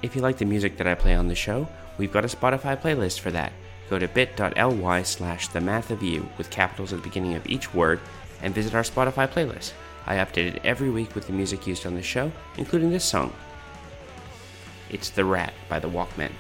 [0.02, 1.68] If you like the music that I play on the show,
[1.98, 3.52] we've got a Spotify playlist for that.
[3.94, 7.76] Go to bit.ly slash the math of you with capitals at the beginning of each
[7.76, 8.00] word
[8.42, 9.74] and visit our Spotify playlist.
[10.08, 13.32] I update it every week with the music used on the show, including this song.
[14.90, 16.32] It's The Rat by the Walkmen.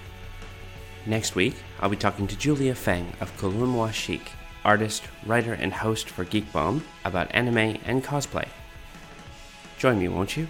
[1.06, 4.32] Next week, I'll be talking to Julia Feng of Kolunwa Chic,
[4.66, 8.48] artist, writer, and host for Geek Bomb about anime and cosplay.
[9.78, 10.48] Join me, won't you?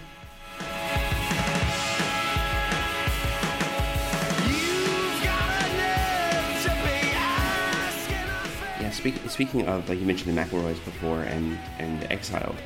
[9.04, 12.56] Speak, speaking of, like you mentioned the McElroys before and, and Exiled,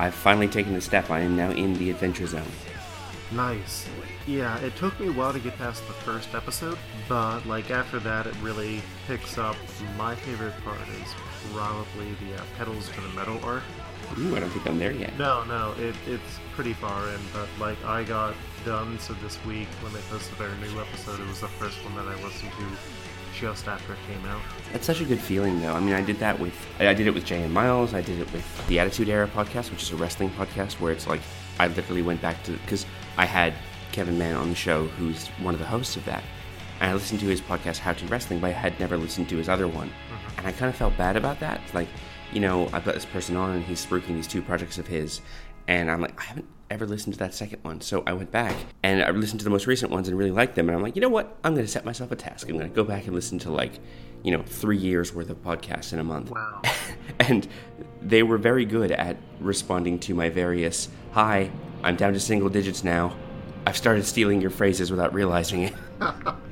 [0.00, 1.08] I've finally taken the step.
[1.08, 2.42] I am now in the Adventure Zone.
[3.30, 3.86] Nice.
[4.26, 6.78] Yeah, it took me a while to get past the first episode,
[7.08, 9.54] but like after that, it really picks up.
[9.96, 11.14] My favorite part is
[11.52, 13.62] probably the uh, Petals to the Metal arc.
[14.18, 15.16] Ooh, I don't think I'm there yet.
[15.16, 18.34] No, no, it, it's pretty far in, but like I got
[18.64, 18.98] done.
[18.98, 22.08] So this week when they posted their new episode, it was the first one that
[22.08, 22.66] I listened to
[23.34, 24.40] just after it came out.
[24.72, 25.72] That's such a good feeling, though.
[25.72, 27.94] I mean, I did that with I did it with Jay and Miles.
[27.94, 31.06] I did it with the Attitude Era podcast, which is a wrestling podcast where it's
[31.06, 31.20] like
[31.58, 33.54] I literally went back to because I had
[33.92, 36.24] Kevin Mann on the show, who's one of the hosts of that,
[36.80, 39.36] and I listened to his podcast How to Wrestling, but I had never listened to
[39.36, 40.38] his other one, mm-hmm.
[40.38, 41.60] and I kind of felt bad about that.
[41.72, 41.88] Like,
[42.32, 45.20] you know, I've got this person on, and he's spruiking these two projects of his,
[45.68, 47.80] and I'm like, I haven't ever listened to that second one.
[47.80, 50.54] So I went back and I listened to the most recent ones and really liked
[50.54, 50.68] them.
[50.68, 51.36] And I'm like, you know what?
[51.44, 52.48] I'm going to set myself a task.
[52.48, 53.78] I'm going to go back and listen to like,
[54.22, 56.30] you know, three years worth of podcasts in a month.
[56.30, 56.62] Wow.
[57.20, 57.46] and
[58.00, 61.50] they were very good at responding to my various, hi,
[61.82, 63.16] I'm down to single digits now.
[63.66, 65.74] I've started stealing your phrases without realizing it.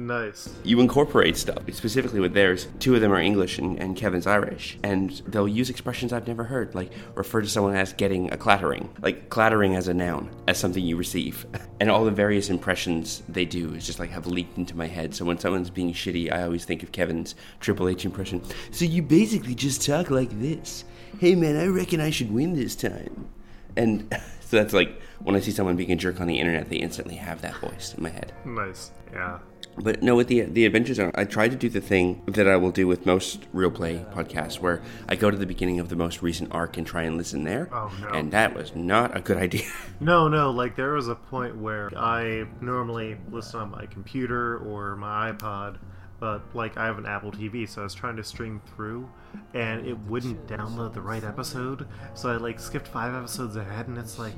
[0.00, 0.48] Nice.
[0.64, 2.68] You incorporate stuff, specifically with theirs.
[2.78, 4.78] Two of them are English and, and Kevin's Irish.
[4.82, 8.88] And they'll use expressions I've never heard, like refer to someone as getting a clattering,
[9.02, 11.44] like clattering as a noun, as something you receive.
[11.80, 15.14] And all the various impressions they do is just like have leaked into my head.
[15.14, 18.42] So when someone's being shitty, I always think of Kevin's Triple H impression.
[18.70, 20.84] So you basically just talk like this.
[21.18, 23.30] Hey man, I reckon I should win this time.
[23.78, 24.06] And
[24.40, 27.14] so that's like when I see someone being a jerk on the internet, they instantly
[27.14, 28.34] have that voice in my head.
[28.44, 28.90] Nice.
[29.10, 29.38] Yeah.
[29.76, 32.56] But no, with the the Adventure Zone, I try to do the thing that I
[32.56, 35.96] will do with most real play podcasts, where I go to the beginning of the
[35.96, 37.68] most recent arc and try and listen there.
[37.72, 38.08] Oh, no.
[38.08, 39.70] And that was not a good idea.
[40.00, 44.96] No, no, like there was a point where I normally listen on my computer or
[44.96, 45.78] my iPod,
[46.18, 49.08] but like I have an Apple TV, so I was trying to stream through
[49.54, 51.86] and it wouldn't download the right episode.
[52.14, 54.34] So I like skipped five episodes ahead and it's like,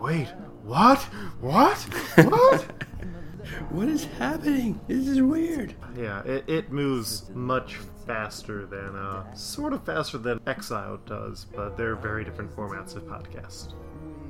[0.00, 0.28] wait,
[0.64, 0.98] what?
[1.40, 1.78] What?
[2.16, 2.66] What?
[3.70, 4.80] what is happening?
[4.88, 5.74] This is weird.
[5.96, 7.76] yeah, it, it moves much
[8.06, 13.04] faster than, uh, sort of faster than Exile does, but they're very different formats of
[13.04, 13.74] podcast.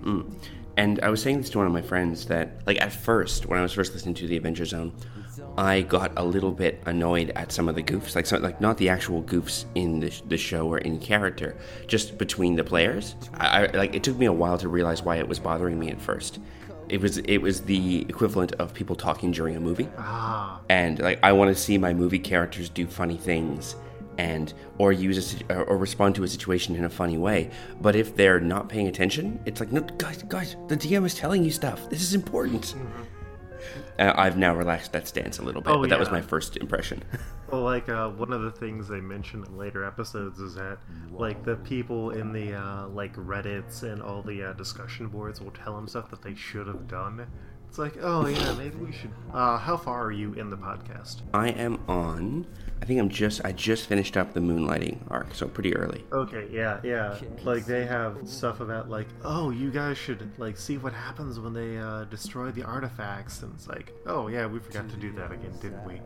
[0.03, 0.33] Mm.
[0.77, 3.59] And I was saying this to one of my friends that, like, at first, when
[3.59, 4.93] I was first listening to the Adventure Zone,
[5.57, 8.79] I got a little bit annoyed at some of the goofs, like, so, like not
[8.79, 11.57] the actual goofs in the, the show or in character,
[11.87, 13.17] just between the players.
[13.35, 15.91] I, I like it took me a while to realize why it was bothering me
[15.91, 16.39] at first.
[16.93, 21.19] It was it was the equivalent of people talking during a movie Ah, and like
[21.23, 23.77] I want to see my movie characters do funny things
[24.19, 27.51] and or use a, or respond to a situation in a funny way.
[27.81, 31.43] But if they're not paying attention, it's like no, guys, guys, the DM is telling
[31.43, 31.89] you stuff.
[31.89, 32.75] This is important.
[32.77, 33.05] Uh,
[34.17, 37.03] I've now relaxed that stance a little bit, Oh, but that was my first impression.
[37.53, 40.79] Well, like uh, one of the things they mention in later episodes is that
[41.11, 45.51] like the people in the uh, like Reddit's and all the uh, discussion boards will
[45.51, 47.27] tell them stuff that they should have done.
[47.69, 49.11] It's like, oh yeah, maybe we should.
[49.35, 51.21] Uh, how far are you in the podcast?
[51.35, 52.47] I am on.
[52.83, 53.45] I think I'm just.
[53.45, 56.05] I just finished up the moonlighting arc, so pretty early.
[56.11, 57.17] Okay, yeah, yeah.
[57.45, 61.53] Like they have stuff about like, oh, you guys should like see what happens when
[61.53, 65.31] they uh, destroy the artifacts, and it's like, oh yeah, we forgot to do that
[65.31, 66.01] again, didn't we?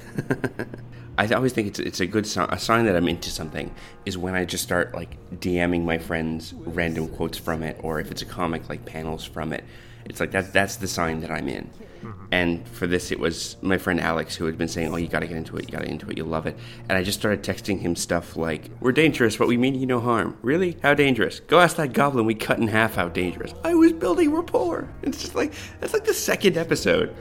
[1.19, 2.51] I always think it's it's a good sign.
[2.51, 3.75] A sign that I'm into something
[4.05, 8.11] is when I just start like DMing my friends random quotes from it, or if
[8.11, 9.65] it's a comic, like panels from it.
[10.05, 11.71] It's like that's that's the sign that I'm in.
[12.03, 12.27] Mm-hmm.
[12.33, 15.21] And for this, it was my friend Alex who had been saying, "Oh, you got
[15.21, 15.67] to get into it.
[15.67, 16.17] You got to into it.
[16.17, 16.57] You'll love it."
[16.89, 20.01] And I just started texting him stuff like, "We're dangerous, but we mean you no
[20.01, 20.77] harm." Really?
[20.83, 21.41] How dangerous?
[21.41, 23.55] Go ask that goblin we cut in half how dangerous.
[23.65, 24.89] I was building rapport.
[25.03, 27.15] It's just like that's like the second episode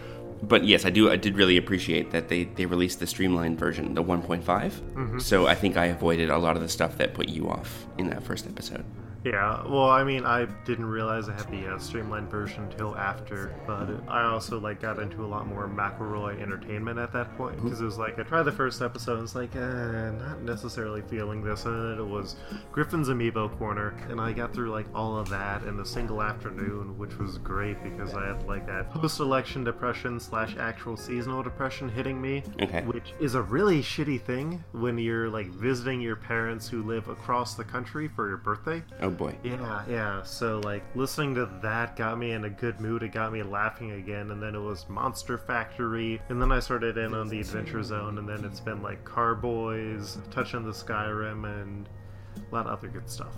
[0.47, 1.09] but yes, I do.
[1.09, 4.43] I did really appreciate that they they released the streamlined version, the 1.5.
[4.43, 5.19] Mm-hmm.
[5.19, 8.09] So I think I avoided a lot of the stuff that put you off in
[8.09, 8.85] that first episode.
[9.25, 13.55] Yeah, well, I mean, I didn't realize I had the uh, streamlined version until after,
[13.65, 17.81] but I also like got into a lot more McElroy entertainment at that point because
[17.81, 21.43] it was like I tried the first episode, and it's like, eh, not necessarily feeling
[21.43, 22.35] this, and then it was
[22.71, 26.95] Griffin's Amiibo Corner, and I got through like all of that in a single afternoon,
[26.99, 32.21] which was great because I had like that post-election depression slash actual seasonal depression hitting
[32.21, 32.83] me, Okay.
[32.83, 37.55] which is a really shitty thing when you're like visiting your parents who live across
[37.55, 38.83] the country for your birthday.
[39.01, 39.35] Oh boy.
[39.43, 40.23] Yeah, yeah.
[40.23, 43.03] So like listening to that got me in a good mood.
[43.03, 46.97] It got me laughing again, and then it was Monster Factory, and then I started
[46.97, 51.89] in on the Adventure Zone, and then it's been like Carboys, Touching the Skyrim, and
[52.37, 53.33] a lot of other good stuff.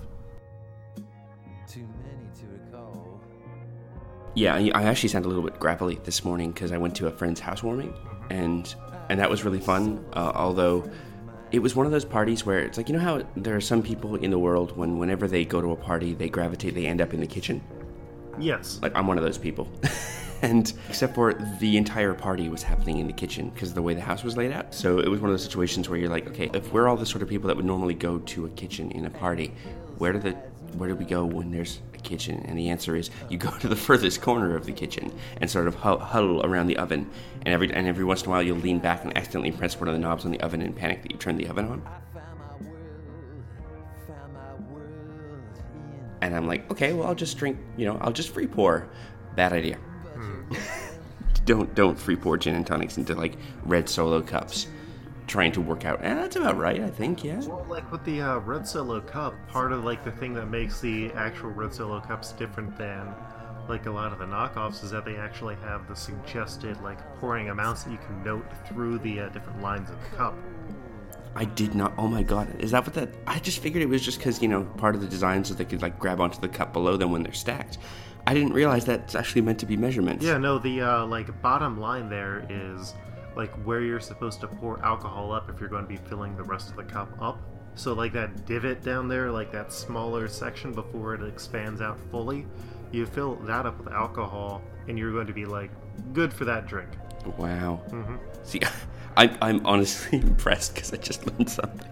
[1.67, 3.21] Too many to recall.
[4.33, 7.07] Yeah, I I actually sound a little bit gravelly this morning because I went to
[7.07, 7.93] a friend's housewarming,
[8.29, 8.73] and
[9.09, 10.05] and that was really fun.
[10.13, 10.89] Uh, although
[11.51, 13.81] it was one of those parties where it's like you know how there are some
[13.81, 17.01] people in the world when whenever they go to a party they gravitate they end
[17.01, 17.61] up in the kitchen.
[18.39, 18.79] Yes.
[18.81, 19.67] Like I'm one of those people.
[20.41, 23.93] and except for the entire party was happening in the kitchen because of the way
[23.93, 24.73] the house was laid out.
[24.73, 27.05] So it was one of those situations where you're like, okay, if we're all the
[27.05, 29.53] sort of people that would normally go to a kitchen in a party,
[29.97, 30.37] where do the
[30.75, 32.43] where do we go when there's a kitchen?
[32.47, 35.11] And the answer is you go to the furthest corner of the kitchen
[35.41, 37.09] and sort of huddle around the oven.
[37.45, 39.87] And every and every once in a while you'll lean back and accidentally press one
[39.87, 41.81] of the knobs on the oven and panic that you turned the oven on.
[41.85, 43.43] I found my world,
[44.07, 48.13] found my world in And I'm like, okay, well I'll just drink, you know, I'll
[48.13, 48.87] just free pour.
[49.35, 49.75] Bad idea.
[49.75, 50.53] Hmm.
[51.45, 54.67] don't don't free pour gin and tonics into like red solo cups.
[55.27, 57.23] Trying to work out, and that's about right, I think.
[57.23, 57.41] Yeah.
[57.41, 60.79] Well, like with the uh, Red Solo Cup, part of like the thing that makes
[60.79, 63.13] the actual Red Solo Cups different than
[63.67, 67.49] like a lot of the knockoffs is that they actually have the suggested like pouring
[67.49, 70.33] amounts that you can note through the uh, different lines of the cup.
[71.35, 71.93] I did not.
[71.97, 73.09] Oh my god, is that what that?
[73.27, 75.65] I just figured it was just because you know part of the design so they
[75.65, 77.77] could like grab onto the cup below them when they're stacked.
[78.25, 80.25] I didn't realize that's actually meant to be measurements.
[80.25, 82.93] Yeah, no, the uh, like bottom line there is
[83.37, 86.43] like where you're supposed to pour alcohol up if you're going to be filling the
[86.43, 87.39] rest of the cup up.
[87.75, 92.47] So like that divot down there, like that smaller section before it expands out fully,
[92.91, 95.69] you fill that up with alcohol, and you're going to be like
[96.13, 96.89] good for that drink.
[97.37, 97.75] Wow.
[97.89, 98.61] hmm See,
[99.17, 101.87] I'm I'm honestly impressed because I just learned something.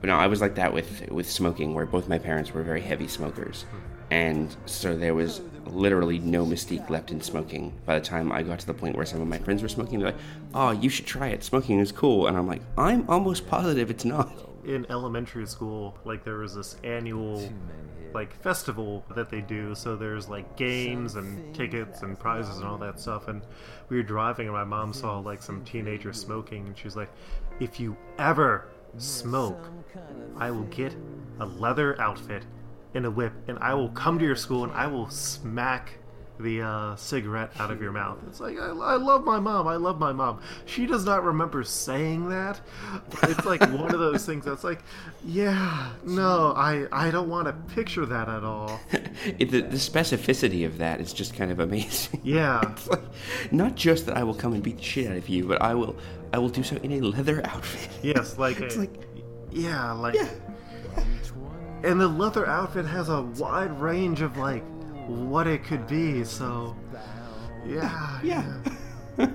[0.00, 2.80] But no, I was like that with with smoking, where both my parents were very
[2.80, 3.64] heavy smokers,
[4.10, 7.72] and so there was literally no mystique left in smoking.
[7.86, 9.98] By the time I got to the point where some of my friends were smoking,
[9.98, 10.20] they're like,
[10.52, 11.42] "Oh, you should try it.
[11.42, 14.32] Smoking is cool," and I'm like, "I'm almost positive it's not."
[14.64, 17.50] In elementary school, like there was this annual
[18.14, 19.74] like festival that they do.
[19.74, 23.28] So there's like games and tickets and prizes and all that stuff.
[23.28, 23.42] And
[23.88, 27.10] we were driving, and my mom saw like some teenagers smoking, and she's like,
[27.60, 29.68] "If you ever smoke,
[30.36, 30.94] I will get
[31.40, 32.44] a leather outfit
[32.94, 35.98] and a whip, and I will come to your school and I will smack."
[36.36, 38.18] The uh, cigarette out of your mouth.
[38.26, 39.68] It's like I, I love my mom.
[39.68, 40.40] I love my mom.
[40.66, 42.60] She does not remember saying that.
[43.22, 44.82] It's like one of those things that's like,
[45.24, 48.80] yeah, no, I I don't want to picture that at all.
[49.38, 52.20] It, the, the specificity of that is just kind of amazing.
[52.24, 53.00] Yeah, It's like,
[53.52, 55.72] not just that I will come and beat the shit out of you, but I
[55.76, 55.94] will
[56.32, 57.88] I will do so in a leather outfit.
[58.02, 59.06] yes, like, It's a- like
[59.52, 60.16] yeah, like,
[61.84, 64.64] and the leather outfit has a wide range of like
[65.06, 66.24] what it could be.
[66.24, 66.74] So,
[67.66, 68.56] yeah, Yeah.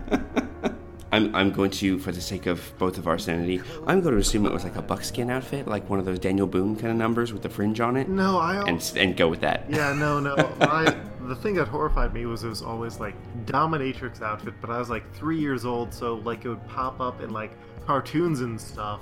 [1.12, 4.20] I'm, I'm going to, for the sake of both of our sanity, I'm going to
[4.22, 6.97] assume it was like a buckskin outfit, like one of those Daniel Boone kind of
[6.97, 8.58] numbers with the fringe on it, No, I.
[8.68, 9.66] and s- and go with that.
[9.70, 10.36] Yeah, no, no.
[10.62, 10.95] I
[11.28, 13.16] the thing that horrified me was it was always like
[13.47, 17.22] dominatrix outfit, but I was like three years old, so like it would pop up
[17.22, 17.54] in like
[17.88, 19.02] cartoons and stuff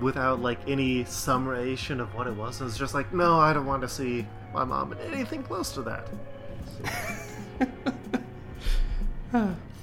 [0.00, 2.60] without like any summation of what it was.
[2.60, 5.72] It was just like, no, I don't want to see my mom in anything close
[5.72, 6.08] to that.